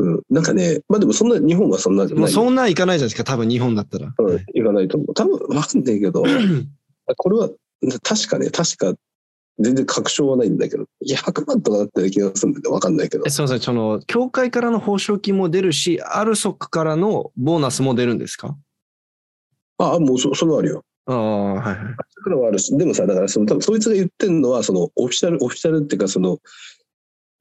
[0.00, 2.22] うん、なんかね、まあでもそんな、日本はそんなじゃない。
[2.22, 4.14] もうそんなんいかないじゃないですか、多分日本だったら。
[4.18, 5.14] うん、いかないと思う。
[5.14, 6.22] 多分わかんないけど、
[7.16, 7.50] これは
[8.02, 8.94] 確かね、確か
[9.58, 13.30] 全然確証はないんだけど、いや、100万とかだったら気がするんだけど、わかんないけどえ。
[13.30, 18.56] すみません、その、協会からの報奨金も出るし、アルソックからのボーナスも出るんですか？
[19.78, 20.84] ああ、もうそそれはあるよ。
[21.06, 21.76] ああ、はいはい。
[22.22, 26.38] それはあるし、でもさ、だからその、多分そいつが言ってるのは、その、オフィシャル、オフィシャルっていうか、その、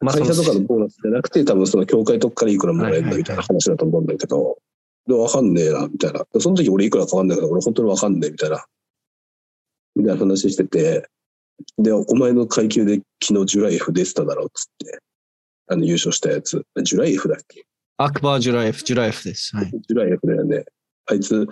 [0.01, 4.57] まあ、会社とかそののボーナスじゃなくて、多分その協会とかからいくらもらえるんだみたいな話だと思うんだけど、
[5.07, 6.25] で、わかんねえな、みたいな。
[6.39, 8.65] その時俺いくらかわかんないから、俺本当にわかんねえ、みたいな。
[9.95, 11.09] みたいな話してて、
[11.77, 14.99] で、お前の階級で昨日ジュライフ出てただろ、つって。
[15.67, 16.63] あの、優勝したやつ。
[16.83, 17.65] ジュライフだっけ？
[17.97, 19.55] アクバー・ジュラエフ、ジュラエフです。
[19.55, 19.71] はい。
[19.71, 20.63] ジュライフだよね。
[21.07, 21.47] あいつ、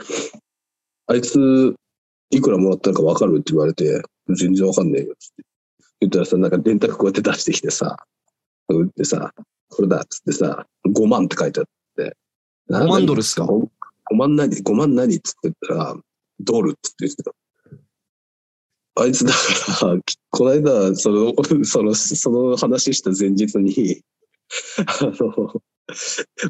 [1.07, 1.75] あいつ、
[2.29, 5.43] いくらもらったのかわかるって言われて、全然わかんねえよ、つって。
[6.01, 7.97] 言ったらさ、なんか電卓こうやって出してきてさ、
[8.75, 9.33] 打ってさ、
[9.69, 11.65] これだっつってさ、5万って書いてあっ
[11.95, 12.15] て。
[12.69, 13.69] 5万ドルっすか ?5
[14.15, 15.95] 万何 ?5 万何っつって言ったら、
[16.39, 17.31] ドルっつって言ってた。
[18.99, 20.01] あいつだから、
[20.31, 24.01] この間、その、その、その話した前日に、
[24.77, 25.61] あの、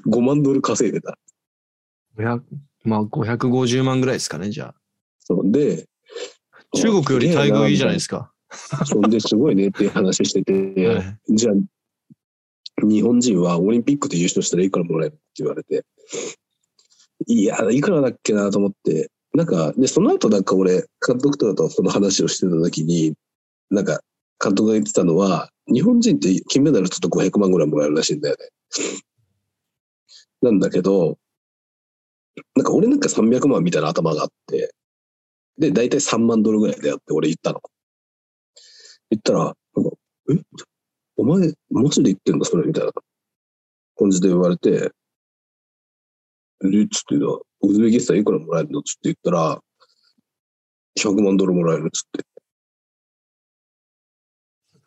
[0.07, 1.17] 5万ドル稼いでた。
[2.17, 2.41] 500
[2.83, 4.73] まあ、550万ぐらいですかね、じゃ
[5.19, 5.87] そうで、
[6.73, 6.77] あ。
[6.77, 8.31] 中国より待遇いいじゃないですか。
[8.49, 8.85] か。
[8.85, 10.53] そんですごいねっていう話してて、
[10.87, 11.55] はいじゃあ、
[12.83, 15.85] 日本人はオリンピックで優勝したらいくらもらえるって言われて、
[17.25, 23.13] いや、いくらだっけなと思って、なんか、で、その後なんか俺、監督とかとその話をしてた時に、
[23.69, 24.01] なんか、
[24.43, 28.47] 監督が言ってたのは、日本人って金メダルちょっと500万ぐらいもらえるらしいんだよね。
[30.41, 31.17] なんだけど、
[32.55, 34.73] なんか俺なんか300万みたいな頭があって、
[35.57, 37.61] で、大体3万ドルぐらいだよって俺言ったの。
[39.09, 39.91] 言ったら、なんか、
[40.29, 40.66] え？
[41.17, 42.91] お前、マジで言ってんだ、それみたいな
[43.97, 44.91] 感じで言われて、
[46.63, 48.81] えつってウズベキスタンいくらもらえるの？
[48.83, 49.59] つって言ったら、
[50.99, 52.25] 100万ドルもらえるっつって。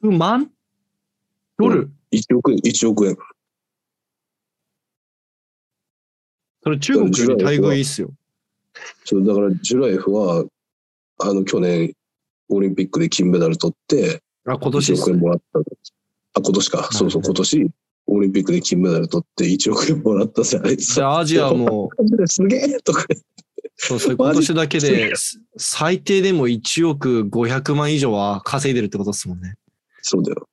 [0.02, 0.50] 100万？
[1.58, 3.16] ドル、1億円、1億円。
[6.62, 8.10] それ中国より待遇いいっすよ。
[9.04, 10.44] そう、だから、ジュラエフは、
[11.18, 11.92] あの、去年、
[12.48, 15.64] オリンピックで金メダル取って、あ、今年っ1す億円もらったの。
[16.34, 16.88] あ、今年か。
[16.92, 17.70] そうそう、今年、
[18.06, 21.90] オリンピックで金メダル取って1億円もらったじゃないですじゃあアジアも、
[22.26, 23.04] すげえとか
[23.76, 25.12] そうそう、今年だけで、
[25.56, 29.54] 最低でも1億500万以上は稼いでるってことですもんね。
[30.02, 30.48] そうだよ。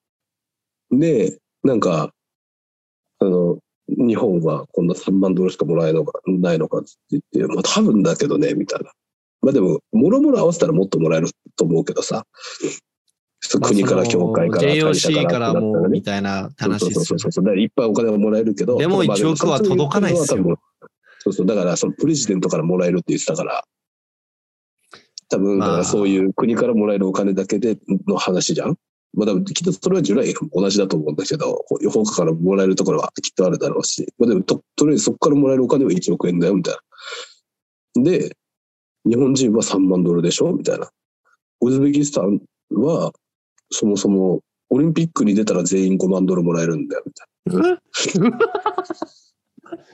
[0.91, 2.13] で、なんか、
[3.19, 3.57] あの、
[3.89, 8.91] 日本はこんな3万ドルしかもらえのかないのかって言って、まあ多分だけどね、みたいな。
[9.41, 12.25] まあでも、もろもろ合わせたらもっともらえると思うけどさ。
[13.61, 17.57] 国から、協会から、JOC からもみたいな話そうですよそうそうそう。
[17.57, 18.77] いっぱいお金はもらえるけど。
[18.77, 20.59] でもただまあ1億は届かないっすよ
[21.19, 21.45] そうそう。
[21.45, 23.63] だから、そのプレジデントからもらえるって言ってたから。
[25.29, 27.77] 多分、だかまあらそういう国からもらえるお金だけで
[28.07, 28.77] の話じゃん？
[29.13, 34.07] まあ、多分きっとそれはジュライも同じだと思うんだけど、他からもらえるところはきっとあるだろうし。
[34.17, 36.75] まあ、でもと、とりあえずそこからもらえるお金は1億円だよ、みたい
[37.95, 38.03] な。
[38.03, 38.35] で、
[39.05, 40.53] 日本人は3万ドルでしょ？
[40.53, 40.89] みたいな。
[41.61, 43.11] ウズベキスタンは、
[43.69, 47.27] そもそもオリンピックに出たら全員5万ドルもらえるんだよ、みたい
[47.71, 47.81] な。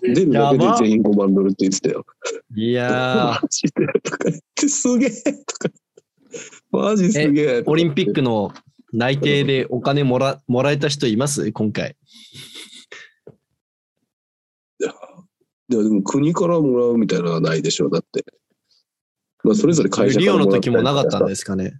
[0.01, 2.05] 出るだけで全員5万ドルって言ってたよ。
[2.55, 5.69] いやマジでとか言ってすげえとか。
[6.71, 8.51] マジすげえー、オリンピックの
[8.91, 11.51] 内定でお金もらもらえた人います？
[11.51, 11.95] 今回。
[15.69, 17.91] でもでも国からもらうみたいなのはないでしょう。
[17.91, 18.25] だって。
[19.43, 21.79] まあ、それぞれ会社リオの時もなかったんでですかね。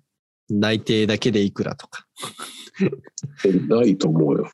[0.49, 2.05] 内定だけでいくらとか。
[3.69, 4.49] ないと思うよ。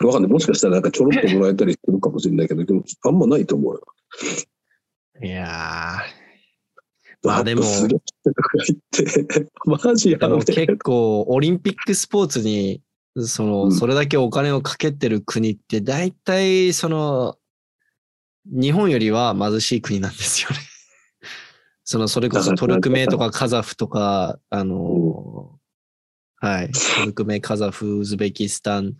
[0.00, 0.32] わかんない。
[0.32, 3.82] もしかしたらなんかちょろっともらえたりするかもしれないけど、でもあんまないと思うよ。
[5.22, 5.48] いやー。
[7.22, 7.62] まあでも
[9.66, 12.80] マジやで結構オリンピックスポーツに、
[13.18, 17.36] その、うんそれだけお金をかけてる国って大体その、
[18.46, 20.56] 日本よりは貧しい国なんですよね。
[21.90, 25.58] その、それこそトルクメとか カザフとか、あの、
[26.36, 26.70] はい。
[26.70, 28.94] トルクメ、カザフ、ウズベキスタン、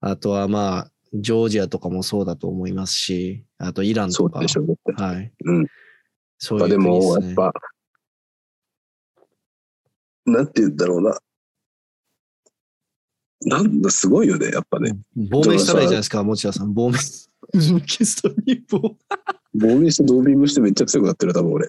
[0.00, 4.32] あとはまあ、ジョージアとかもそうだと思いますし、あとイランとか。
[4.32, 4.76] そうでしょうね。
[4.96, 5.32] はい。
[5.44, 5.66] うん。
[6.38, 7.34] そういうまあでも、国ですねやっ。
[7.36, 7.52] ぱ、
[10.26, 11.18] なんて言うんだろうな。
[13.42, 14.98] なんだ、すごいよね、やっぱね。
[15.14, 16.74] 亡命したらいいじゃないですか、持田さん。
[16.74, 16.98] 亡命。
[17.54, 18.96] ウズベキスタンに亡
[19.54, 21.68] 亡命してドーピングしてめっちゃ強くなってる、多分俺。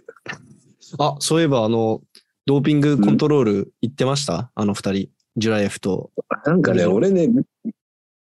[0.97, 2.01] あ、そういえば、あの、
[2.45, 5.09] ドーピングコントロール行ってました、あの二人。
[5.38, 6.11] ジュラエフと。
[6.45, 7.30] なんかね、うん俺ね、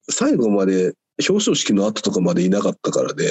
[0.09, 3.25] 最後まで、表彰式の後とかまでいなかったからね、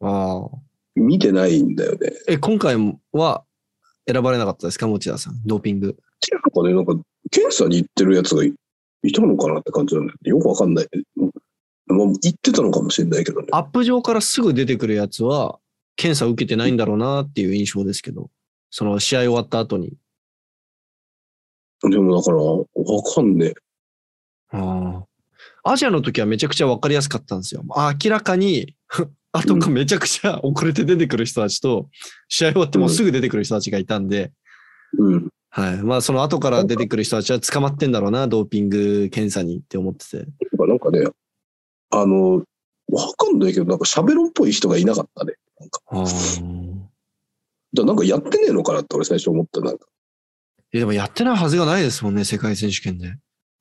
[0.00, 0.48] ああ。
[0.96, 2.12] 見てないんだよね。
[2.26, 2.76] え、今回
[3.12, 3.44] は
[4.10, 5.40] 選ばれなかったですか、持田さん？
[5.46, 5.96] ドーピング。
[6.32, 6.98] なんかね、なんか、
[7.30, 8.52] 検査に行ってるやつがい
[9.04, 10.30] いたのかなって感じなんだよね。
[10.30, 10.88] よくわかんない。
[11.92, 13.48] まあ、行ってたのかもしれないけどね。
[13.52, 15.58] アップ上からすぐ出てくるやつは、
[15.96, 18.30] 検査受けてないんだろうなっていう印象ですけど、
[18.70, 19.92] その試合終わった後に。
[21.82, 22.64] でもだから、わ
[23.14, 23.54] かんねえ。
[24.52, 25.04] あ
[25.64, 25.72] あ。
[25.72, 27.62] アジアの時はめちゃくちゃ分かりやすかったんですよ。
[28.04, 28.76] 明らかに、
[29.32, 31.88] 後がめちゃくちゃ遅れて出てくる人たちと、
[32.28, 34.32] 試合終わってもうすぐ出てくる人たちがいたんで、
[34.98, 35.28] うん。
[35.50, 35.82] はい。
[35.82, 40.26] まあ、その後から出てくる人たちは捕まってんだろうな、ドーピング検査にって思ってて。
[40.58, 41.06] なんかね、
[41.92, 42.42] あの、
[42.90, 45.34] わかんないけど、なんか喋ろんっぽい人がいなかったね。
[45.60, 46.06] なんか、ああ。
[46.06, 49.60] じゃあなんかやってねえのかなって俺最初思った。
[49.60, 49.86] なんか、
[50.72, 53.14] いや、でもやってないはずがないですもんね、世界選手権で。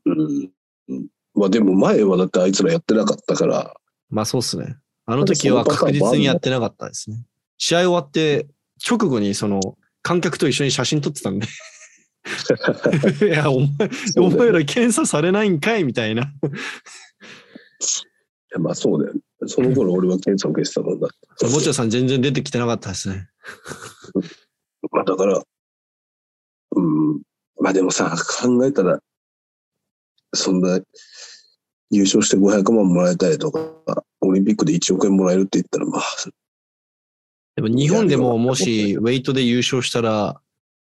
[0.06, 0.52] うん。
[0.90, 3.74] うんまあでも前はだってあいつらやってなかったから、
[4.10, 4.76] まあ、そうっすね。
[5.06, 7.26] あの時は確実にやってなかったですね。
[7.58, 8.48] 試合終わって、
[8.88, 9.62] 直後にその、
[10.02, 11.48] 観客と一緒に写真撮ってたんで。
[13.26, 13.70] いや、お前、
[14.18, 16.34] お前ら検査されないんかいみたいな。
[18.60, 19.22] まあそうだよね。
[19.48, 21.48] その頃俺は検査受けてたもんだって。
[21.48, 23.30] 持田さん全然出てきてなかったですね。
[24.92, 25.42] まあだから、
[26.76, 27.22] うん。
[27.60, 29.02] まあでもさ、考えたら、
[30.34, 30.80] そんな、
[31.92, 36.04] 優勝して500万もらえたりとか、オリンピックで1億円もらえるって言ったら、まあ、
[37.56, 40.42] でも日本でももしウェイトで優勝したら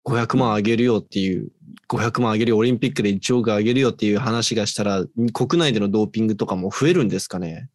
[0.07, 1.49] 500万あげるよっていう、
[1.89, 7.69] 500万あげるよ、オリンピックで1億あげるよっていう話がしたら、国内でのドーピングとかも増えるんですかね？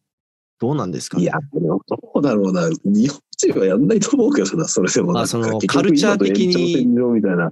[0.59, 1.23] どうなんですかね？
[1.23, 2.69] いや、でもどうだろうな。
[2.83, 5.21] 日本人はやんないと思うけどな、それでもなんか。
[5.23, 7.51] あそのカルチャー的にみたいな。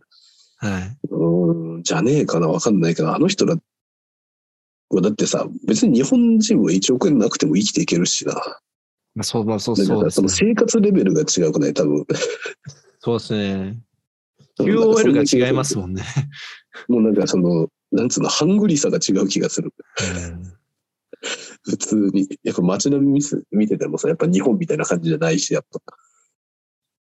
[0.58, 0.98] はい。
[1.10, 8.34] うーん、じゃねえかな、わかんないけど、あの人ら、だってさ、別に日本人は1億円なくても生きていけるしな。
[9.16, 10.50] まあ、そう、まあ、そう、そのそうですね。
[10.52, 11.74] 生活レベルが違うくない？
[11.74, 12.06] 多分。
[13.00, 13.80] そうですね。
[14.60, 16.04] QOL が違いますもんね。
[16.88, 19.74] もうなんかその、なんつうの、ハングリーさが違う気がする。
[20.00, 20.62] うん
[21.64, 22.28] 普通に。
[22.44, 25.66] やっぱ街並み見す見ててもさ、やっぱ日本みたいな感じじゃないし、やっ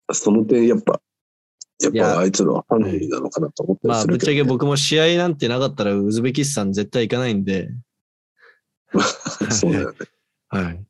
[0.07, 0.13] ぱ。
[0.13, 1.01] その点、やっぱ、
[1.81, 7.69] やっぱあいつらはハングリーなのかなと思ったまあ、ぶっちゃけ僕も試合なんてなかったらウズベキスタン絶対行かないんで。
[9.49, 9.97] そうだよね。
[10.49, 10.85] はい。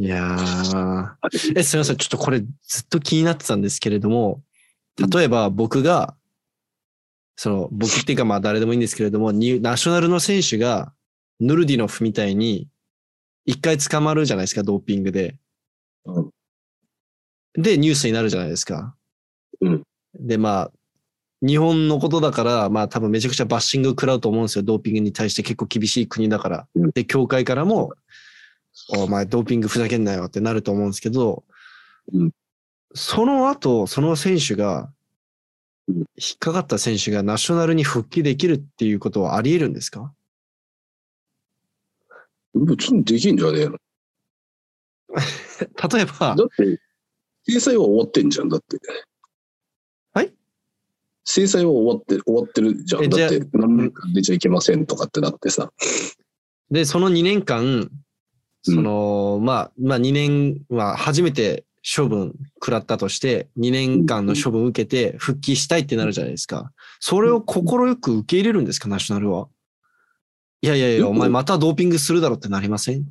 [0.00, 1.58] いやー。
[1.58, 1.96] え、すみません。
[1.96, 4.42] ちょっとこれずっと気になってたんですけれども、
[4.98, 6.14] 例えば僕が、
[7.36, 10.92] その、僕っていうかまあ誰でもいいんですけれども、にナショナルの選手が、
[11.40, 12.68] ヌルディノフみたいに、
[13.44, 15.38] 一回捕まるじゃないですか、ドーピングで。
[16.04, 16.30] うん
[17.54, 18.94] で、ニュースになるじゃないですか。
[19.60, 19.82] うん
[20.14, 20.72] で、まあ、
[21.40, 24.64] 日本のことだから、まあ多分めちゃくちゃバッシング食らうと思うんですよ。
[24.64, 26.68] ドーピングに対して結構厳しい国だから。
[26.74, 27.92] うんで、協会からも、
[28.96, 31.44] お前ドーピングふざけんなよってなると思うんですけど、
[32.12, 32.30] うん
[32.94, 34.90] その後、その選手が、
[35.88, 40.12] うん引っかかった選手がナショナルに復帰できるっていうことはあり得るんですか？
[42.54, 43.78] 別にできんじゃねえの。
[45.94, 46.78] 例えば、だって、
[47.48, 48.78] 制裁は終わってんじゃん、だって。
[50.12, 50.34] はい？
[51.24, 53.08] 制裁は終わって、終わってるじゃん。
[53.08, 55.72] だって、何年間出ちゃいけませんとかってなってさ。
[56.70, 57.90] で、その2年間、
[58.62, 61.64] その、まあ、まあ2年は初めて
[61.96, 66.72] 処分食らったとして、2年間の処分受けて復帰したいってなるじゃないですか。
[67.00, 67.62] それを快
[67.96, 69.48] く受け入れるんですか、ナショナルは。
[70.60, 73.04] いやいやいや、お前またドーピングするだろってなりません？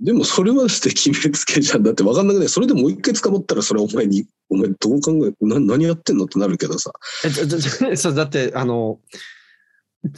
[0.00, 1.84] でもそれはして決めつけじゃん。
[1.84, 2.48] だって分かんなくない。
[2.48, 6.92] それでもう一回捕まったらそれお前に、お前どう考え、な何やってんのってなるけどさ。
[7.24, 8.98] え、だだ そうだって、あの、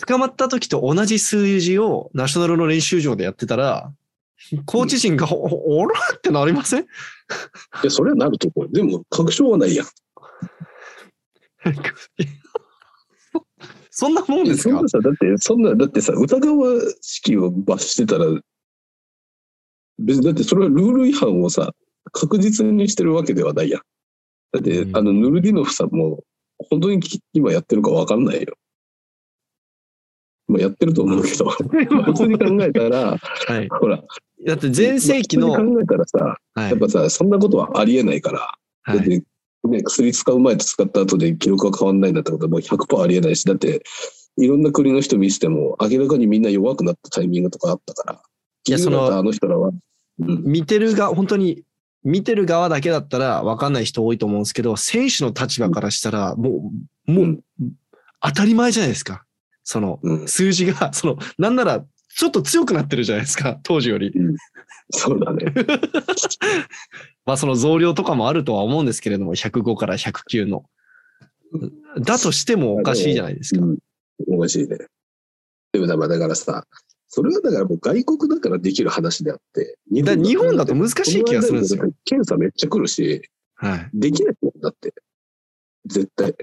[0.07, 3.93] 捕まった時と同じ数字をナショナルの練習場でやってたら、
[4.67, 6.83] コーチ陣が、おおらってなりません？
[6.83, 6.87] い
[7.85, 8.73] や、それはなると思う。
[8.73, 9.87] でも、確証はないやん。
[13.91, 14.75] そんなもんですか？
[14.75, 18.27] そんなさ、だって、そんな、だってさ、歌川式を罰してたら、
[19.99, 21.73] 別に、だってそれはルール違反をさ、
[22.13, 23.83] 確実にしてるわけではないやん。
[24.53, 26.23] だって、うんあの、ヌルディノフさんも、
[26.71, 28.55] 本当にき今やってるかわかんないよ。
[30.47, 31.49] まあ、やってると思うけど、
[32.05, 33.69] 普通に考えたら、はい。
[33.69, 34.03] ほら、
[34.47, 36.79] だって前世紀の、考えたらさ、はいやっ。
[36.79, 38.99] ぱさ、そんなことはありえないから、はい。
[38.99, 39.23] だって、
[39.69, 43.83] ね、薬使う前と使った後で記録が変わんないんだってことはもう100%ありえないし、だって、
[44.37, 48.23] いろんな国の人見せても、明らかにみんな弱くなったタイミングとかあったから、
[48.67, 49.71] いやそのあの人らは、
[50.19, 51.63] うん、見てるが、本当に、
[52.03, 56.71] 見てる側だけだったら分かんない人多いと思うんですけど、選手の立場からしたら、も
[57.09, 57.41] う、もう、うん
[58.27, 59.25] 当たり前じゃないですか。
[59.65, 61.85] その、うん、数字が、その、なんなら、
[62.17, 64.13] ちょっと強くなってるじゃないですか、 当時より。
[64.91, 65.53] そうだね。
[67.27, 70.65] まあ、その増量とかもあるとは思うんですけれども、105から109の。
[72.01, 73.65] だとしてもおかしいじゃないですか。
[73.65, 73.79] うん、
[74.29, 74.79] おかしいね。
[75.73, 76.67] でもだからさ、
[77.09, 83.23] それはだからもう外国だからできる話であって、日だ日本だと難しい気がするんですよ検査めっちゃ来るし、
[83.55, 83.91] はい。
[83.95, 84.95] できないもんだって。
[85.87, 86.35] 絶対。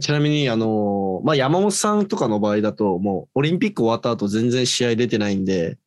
[0.00, 5.78] ちなみに、あの、まあ、山本さんとかの場合だと、もう、オリンピック終わった後全然試合出てないんで、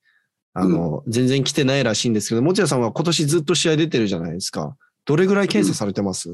[0.54, 4.76] あの、全然来てないらしいんですけど、持田さんは今年ずっと試合出てるじゃないですか。
[5.06, 6.30] どれぐらい検査されてます、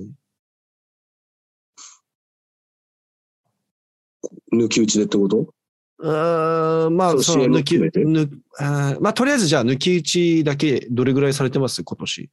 [4.51, 5.53] 抜き打ちでってこと？
[5.99, 11.83] うーん、まあ、その抜き、抜あーまあ、とりあえずじゃあ抜き打ちだけどれぐらいされてます？
[11.83, 12.29] 今年。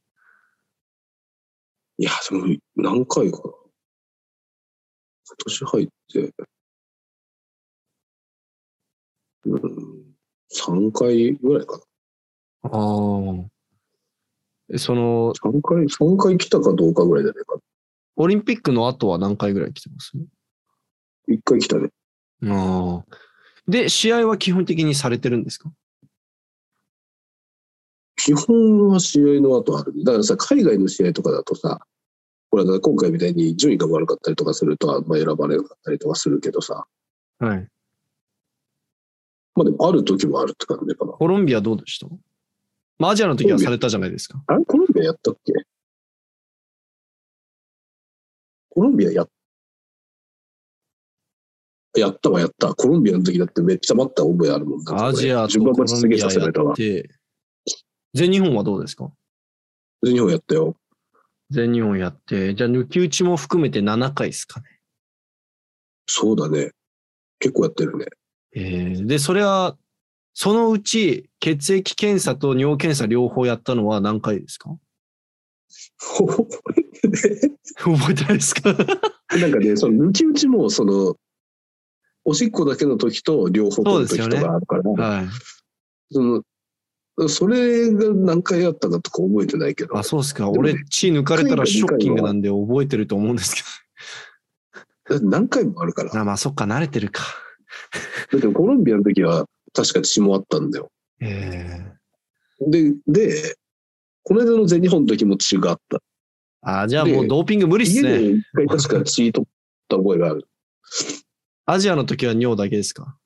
[1.97, 3.43] いや、でも何回かな。
[5.27, 6.33] 今年入って、
[9.45, 9.61] うん、
[10.53, 11.79] 3回ぐらいか
[12.63, 12.63] な。
[12.63, 12.71] ああ。
[14.77, 17.57] その、3回、3回来たかどうかぐらいじゃないか
[18.15, 20.17] オリンピックの後は何回ぐらい来てます？
[20.17, 20.23] な。
[21.27, 21.89] 1回来たね。
[22.45, 23.05] ああ。
[23.67, 25.71] で、試合は基本的にされてるんですか？
[28.15, 29.93] 基本は試合の後ある。
[30.03, 31.85] だからさ、海外の試合とかだとさ、
[32.49, 36.85] これは今回みたいに順位が悪かったりとかすると、まあ、選ばれなかったりとかするけどさ、
[37.39, 37.67] はい。
[39.55, 41.13] まあでもある時もあるって感じかな。
[41.13, 42.07] コロンビアどうでした？
[42.97, 44.41] まあ、アジアの時はされたじゃないですか。
[44.47, 45.53] あれコロンビアやったっけ？
[48.69, 49.25] コロンビアや
[51.97, 52.73] やったわ、やった。
[52.73, 55.05] コロンビアの時だってめっちゃ待った覚えあるもんな。
[55.05, 56.75] アジアとコ待ちすげえロンビアやっ。
[56.75, 57.09] て、
[58.13, 59.09] 全日本はどうですか？
[60.03, 60.75] 日本やったよ。
[61.51, 64.65] 全日本やって、じゃあ抜き打ちも含めて7回ですかね。
[66.07, 66.71] そうだね。
[67.39, 68.05] 結構やってるね。
[68.55, 69.77] えーで、それは、
[70.33, 74.75] そのうち血液検査と尿検査両方やったのは何回ですか？
[77.77, 78.73] 覚えてないですか？
[79.39, 81.15] なんかね、その抜き打ちも、その、
[82.23, 85.27] おしっこだけの時と両方取る時とかあるから、はい。
[86.11, 86.43] その、
[87.29, 90.49] それが何回やったかとか覚えてないけど、あ、そうですか。
[90.49, 93.61] 俺、血抜かれたらショッキングなんで覚えてると思うんですけ
[95.21, 96.11] 何回もあるから。
[96.11, 96.19] ど。
[96.19, 97.23] あまあ、そっか、慣れてるか。
[98.31, 100.91] だってコロンビアの時は確か血もあったんだよ。
[101.21, 101.93] え
[102.59, 103.55] で、で、
[104.23, 105.97] この間の全日本の時も血があった。
[105.97, 106.01] ー、
[106.81, 108.17] あ、じゃあもうドーピング無理っす家ね。
[108.19, 109.49] で一回確か血取っ
[109.87, 110.47] た覚えがある。
[111.67, 113.17] アジアの時は尿だけですか？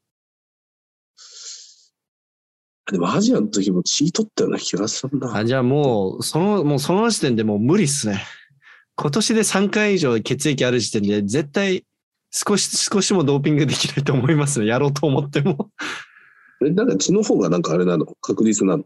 [2.92, 5.36] でもアジアの時も血取ったような気がするな。
[5.36, 8.24] あ、じゃあもう、その、もうその時点でもう無理っすね。
[8.96, 11.86] 今年で3回以上血液ある時点で絶対
[12.32, 14.66] 少し、少しもドーピングできないと思いますね。
[14.66, 15.70] やろうと思っても。
[16.66, 18.06] えなんか血の方がなんかあれなの？
[18.22, 18.84] 確実なの？
[18.84, 18.86] い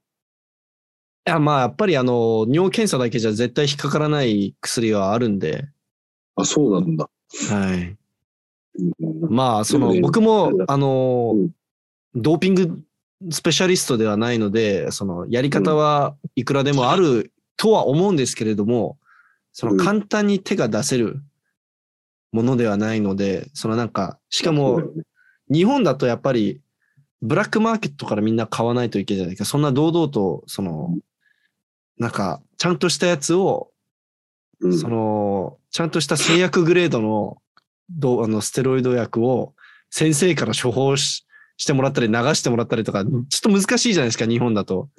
[1.26, 5.68] や、まあ、やっぱりあの、尿検査だけじゃ絶対引っかからない薬はあるんで、
[6.36, 7.10] あ、そうなんだ。
[7.50, 7.98] はい。
[8.80, 11.52] うんまあ、その、僕も、あのうん、
[12.16, 12.84] ドーピング
[13.32, 18.98] スペシャリストではないので、その、やり方はいくらでもあるとは思うんですけれども、
[19.52, 19.78] その、うん。
[19.78, 21.22] 簡単に手が出せる
[22.32, 24.82] ものではないので、そのなんか、しかも
[25.52, 26.62] 日本だとやっぱり、
[27.22, 29.44] ブラックマーケットからみんな買わないといけないか。
[29.44, 30.98] ら、そんな堂々と、その、
[31.98, 33.72] なんか、ちゃんとしたやつを、
[34.60, 34.78] うん。
[34.78, 37.38] その、ちゃんとした製薬グレードの、
[37.90, 39.54] どあの、ステロイド薬を
[39.90, 41.23] 先生から処方し
[41.58, 44.90] してもらったり流してもらったりとか、ちょっと難しいじゃないですか、日本だと。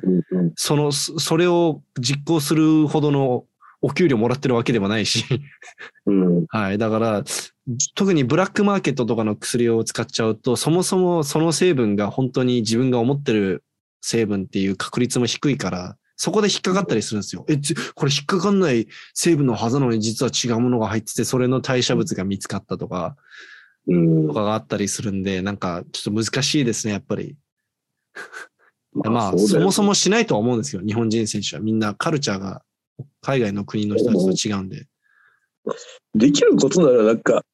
[0.57, 3.45] その、そそれを実行するほどの
[3.83, 5.25] お給料もらってるわけでもないし。
[6.07, 6.79] うんはい。
[6.79, 7.25] だから、
[7.95, 13.65] 特にブラックマーケットとかの薬を使っちゃうと、そもそもその成分が本当に自分が思ってる
[14.01, 17.45] 成分っていう確率も低いから、そこで引っかかったりするんですよ。
[17.49, 23.54] え、ちこれ引っかかんない成分のはずなのに実は違うものが入ってて、それの代謝物が見つかったとか、うん
[23.87, 24.35] と。
[24.35, 27.37] かがあったりするんで、なんかちょっと難しいですね、やっぱり。
[28.93, 30.83] まあ、うだよそもそもしないとは思うんですよ。
[30.83, 32.63] 日本人選手はみんなカルチャーが
[33.23, 34.87] 海外の国の人たちと違うんで。
[36.15, 37.45] できることならなんか、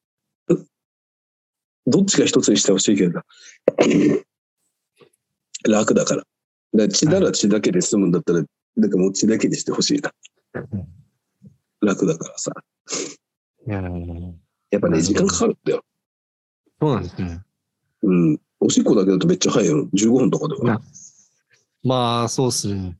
[1.87, 3.25] どっちか一つにしてほしいけどな。
[5.67, 6.21] 楽だから。
[6.21, 6.27] だか
[6.73, 8.43] ら血なら血だけで済むんだったら、
[8.75, 10.13] なんかもう血だけにしてほしいな。
[11.81, 12.51] 楽だからさ。
[13.67, 13.81] いや
[14.71, 15.83] やっぱなね、時間かかるんだよ。
[16.81, 17.39] そうなんですね。
[18.01, 18.39] うん。
[18.59, 19.87] おしっこだけだとめっちゃ早いよ。
[19.93, 20.81] 15分とかでいやは。
[21.83, 22.97] まあ、そうっすね。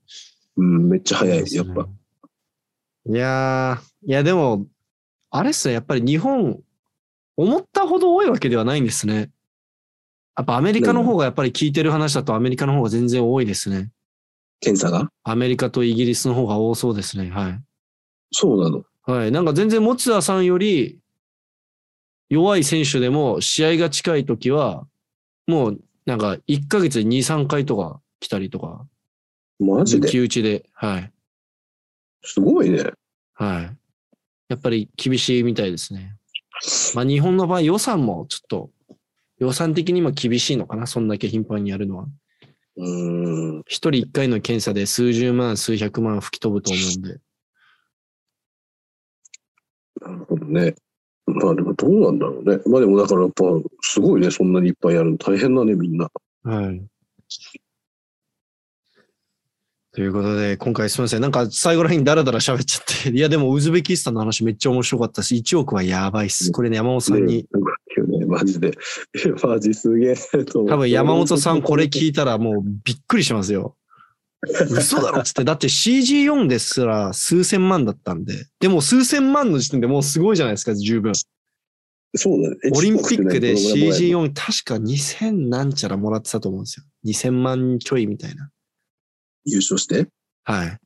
[0.58, 1.38] うん、めっちゃ早い。
[1.40, 1.90] そうっすねやっぱ。
[3.04, 4.68] いやー、いやでも、
[5.32, 6.60] あれっすね、やっぱり日本、
[7.38, 9.32] 思ったほど多いわけではないんですね。
[10.38, 13.90] やっぱアメリカの方がやっぱり聞いてる話だとアメリカの方が全然多いですね。
[14.60, 15.10] 検査が？
[15.24, 17.32] アメリカとイギリスの方が多そうですね。
[17.32, 17.60] はい。
[18.32, 18.84] そうなの。
[19.04, 19.32] はい。
[19.32, 21.00] なんか全然持田さんより
[22.32, 24.88] 弱い選手でも試合が近い時は、
[25.48, 28.88] もうなんか1ヶ月に2、3回とか来たりとか、
[29.60, 30.08] マジで？
[30.08, 31.12] 抜き打ちで、はい。
[32.24, 32.86] すごいね。
[33.34, 33.78] はい。
[34.48, 36.16] やっぱり厳しいみたいですね。
[36.96, 38.72] まあ日本の場合予算もちょっと
[39.40, 40.88] 予算的にも厳しいのかな。
[40.88, 42.06] そんだけ頻繁にやるのは。
[42.78, 43.64] うーん。
[43.68, 47.20] 一人一回の検査で数十万、数百万吹き飛ぶと思うんで。
[50.00, 50.76] なるほどね。
[51.34, 52.60] まあでもどうなんだろうね。
[52.66, 53.44] まあでもだからやっぱ
[53.82, 54.32] すごいね。
[54.32, 56.10] そんなにいっぱいやるの大変だね、みんな。
[56.44, 56.82] はい。
[59.94, 61.22] ということで、今回すみません。
[61.22, 63.10] なんか最後らへんにダラダラ喋っちゃって。
[63.10, 66.52] いや、でもウズベキスタンの話めっちゃ面白かったし、1億はやばいっす。
[66.54, 67.46] これね、山本さんに
[68.08, 68.72] ね、マジで。
[69.14, 70.16] えマジすげえ。
[70.70, 73.76] 多分山本さんこれ聞いたらもうびっくりしますよ。
[74.44, 75.44] 嘘だろっつって。
[75.44, 78.48] だって CG4 ですら数千万だったんで。
[78.60, 81.14] でも数千万の時点でもうすごいじゃないですか、十分。
[82.16, 82.58] そうだね。
[82.76, 86.86] オリンピックでエチオピアってどのぐらいもらえる CG4 確か2000なんちゃらもらってたと思うんですよ。
[87.06, 88.50] 2000万ちょいみたいな。
[89.46, 90.08] 優勝して？
[90.44, 90.78] はい。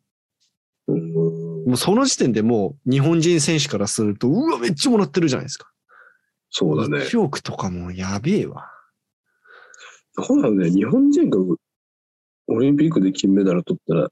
[0.88, 5.72] もうその時点でもう日本人選手からすると、うわ、めっちゃもらってるじゃないですか。
[6.52, 7.06] そうだね。
[7.06, 8.70] 1億とかもうやべえわ。
[10.14, 10.70] そうだね。
[10.70, 11.40] 日本人が
[12.48, 14.10] オリンピックで金メダル取ったら、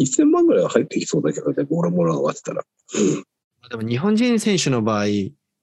[0.00, 2.62] 1000万ぐらいは入ってきそうだけどね、ボラボラ合わせたら。
[3.70, 5.06] でも日本人選手の場合、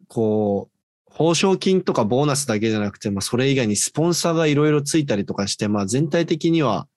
[0.07, 0.77] こう、
[1.09, 6.87] 報奨金とかボーナスだけじゃなくて、まあそれ以外にスポンサーがいろいろついたりとかして、まあ全体的には、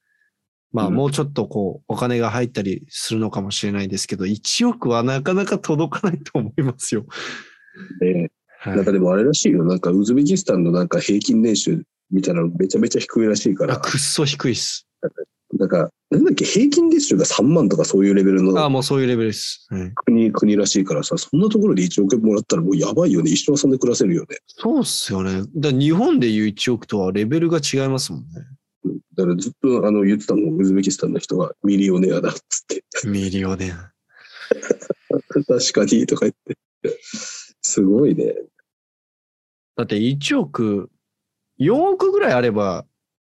[0.73, 7.07] まあうんもうちょっとこう、お金が入ったりするのかもしれないですけど、1億はなかなか届かないと思いますよ。
[8.01, 8.31] ね
[8.63, 9.65] はいなんかでもあれらしいよ。
[9.65, 14.87] なんかウズベキスタンのなんか平均年収みたいなのめちゃめちゃ低いらしいかあら、くっそ低いっす。
[15.59, 19.67] なんか、なんだっけ、平均月収が3万とかそういうレベルああ、のもうそういうレベルです。
[19.71, 23.31] はい国、国らしいからさ、そんなところで1億円もらったらもうやばいよね。
[23.31, 24.39] 一生遊んで暮らせるよね。
[24.47, 25.43] そうっすよね。
[25.57, 28.27] だ日本でいう1億とはレベルが違いますもんね。
[28.85, 32.83] うんだからずっとあの言ってたもん、ウズベキスタンの人がミリオネアだっつって。
[33.07, 33.93] ミリオネア。
[35.47, 36.57] 確かにとか言って。
[37.61, 38.35] すごいね。
[39.77, 40.91] だって1億、
[41.61, 42.87] 4億ぐらいあれば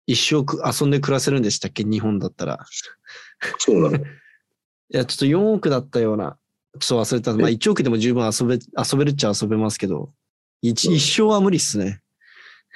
[0.06, 1.84] 一生く遊んで暮らせるんでしたっけ？
[1.84, 2.66] 日本だったら。
[3.58, 4.04] そうなの。
[4.88, 6.38] いや、ちょっと4億だったような。
[6.78, 7.34] ちょっと忘れた。
[7.34, 10.12] まあえ？1億でも十分遊べ、遊べるっちゃ遊べますけど、
[10.62, 12.02] 一うん一生は無理っすね。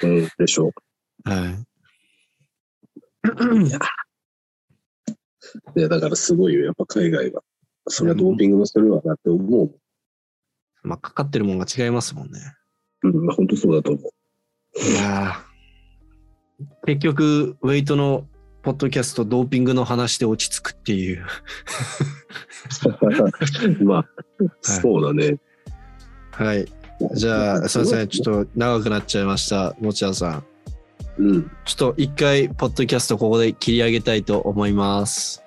[0.02, 0.72] うん、でしょ
[1.24, 1.66] はい。
[3.28, 3.66] う。
[3.66, 3.78] いや。
[5.77, 6.64] いや、だからすごいよ。
[6.64, 7.43] やっぱ海外は。
[7.89, 9.81] それはドーピングもするわなって思う。
[10.82, 12.40] まあ、かかってるもんが違いますもんね。
[13.02, 14.10] うん、まあ本当そうだと思う。
[14.76, 15.51] いやー
[16.86, 18.26] 結局、ウェイトの
[18.62, 21.24] ポッドキャスト、ドーピングの話で落ち着くっていう。
[23.84, 24.06] まあ、
[24.60, 25.38] そうだね。
[26.32, 26.66] はい。
[27.14, 28.09] じゃあ、すいません。
[28.09, 29.74] ちょっと長くなっちゃいました。
[29.80, 30.44] 持田さん。
[31.18, 31.51] うん。
[31.64, 35.42] ちょっと一回、ポッドキャストここで切り上げたいと思います。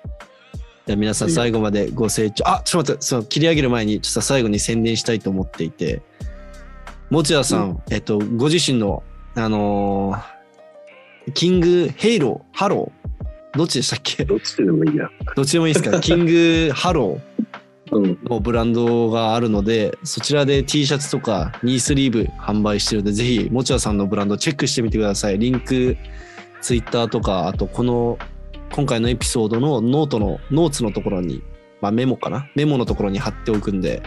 [0.86, 2.44] じゃあ皆さんはい最後までご清聴。
[2.46, 6.02] あ、ちょっと待って、その切り上げる前に、ちょっと最後に宣伝したいと思っていて、
[7.10, 9.04] 持田さん、えっと、ご自身の、
[9.36, 10.34] あのー
[11.32, 14.26] キングヘイロー、ハロー、どっちでしたっけ？
[14.26, 15.08] どっちでもいいや。
[15.34, 15.98] どっちでもいいですか？
[16.00, 17.96] キングハロー。
[17.96, 18.18] うん。
[18.24, 25.38] のブランドがあるので、そちらで T シャツとかニースリーブ販売してるので、ぜひ、もちゃさんのブランドチェックしてみてください。
[25.38, 25.96] リンク、
[26.60, 28.18] ツイッターとか、あとこの、
[28.72, 31.42] 今回のエピソードのノートの、ノーツのところに、
[31.80, 32.48] まあメモかな？
[32.54, 34.02] メモのところに貼っておくんで、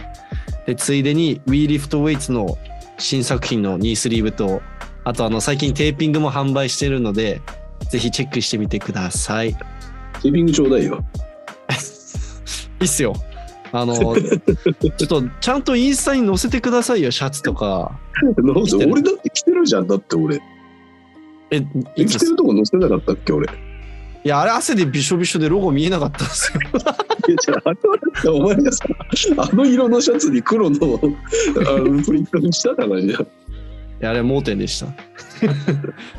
[0.66, 2.58] で、ついでに WeLiftWeights の
[2.98, 4.60] 新作品のニースリーブと、
[5.08, 7.40] あとあの最近テーピングも販売してるので、
[7.88, 9.52] ぜひチェックしてみてください。
[9.52, 11.02] いテーピングちょうだいよ。
[12.82, 13.14] いっすよ。
[13.72, 17.98] あの、ちょっとちゃんとインスタに載せてくださいよ、シャツとか。
[18.36, 19.86] 俺だって着てるじゃん。
[19.86, 20.42] だって俺。
[21.52, 21.62] え、
[22.04, 23.46] 着てるとこ載せなかったっけ俺。
[23.46, 23.50] い
[24.26, 26.52] いや、あれ汗でびしょびしょでロゴ見えなかったんです
[28.26, 28.34] よ。
[28.34, 28.84] お前がさ、
[29.38, 30.78] あの色のシャツに黒のあ
[31.80, 33.26] のプリントにしたからじゃん。
[34.02, 34.86] あれ盲点でした。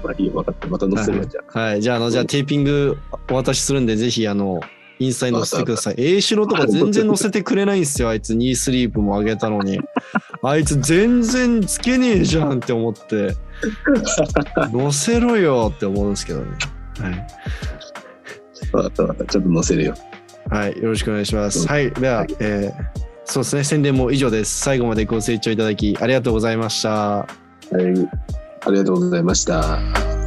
[0.03, 0.67] まあいいよ、分かった。
[0.67, 1.59] また載せるわじゃあ。
[1.59, 1.81] はい。
[1.81, 2.97] じゃあ、あの、じゃあテーピング
[3.29, 4.59] お渡しするんで、ぜひ、あの、
[4.99, 5.95] インスタに載せてください。
[5.97, 8.09] A シロとか全然載せてくれないんですよ。
[8.09, 9.79] あいつ、ニースリープも上げたのに。
[10.43, 13.35] あいつ全然つけねえじゃんって思って。
[14.71, 16.45] 載せろよって思うんですけどね。
[16.99, 17.27] はい。
[18.71, 19.25] 分かった分かった。
[19.25, 19.93] ちょっと載せるよ。
[20.49, 20.77] はい。
[20.77, 21.59] よろしくお願いします。
[21.59, 21.91] うんはい。
[21.91, 23.63] では、えーそうですね。
[23.63, 24.59] 宣伝も以上です。
[24.61, 27.27] 最後までご清聴いただきありがとうございました。
[27.71, 28.09] はい。
[28.65, 30.18] ありがとうございました。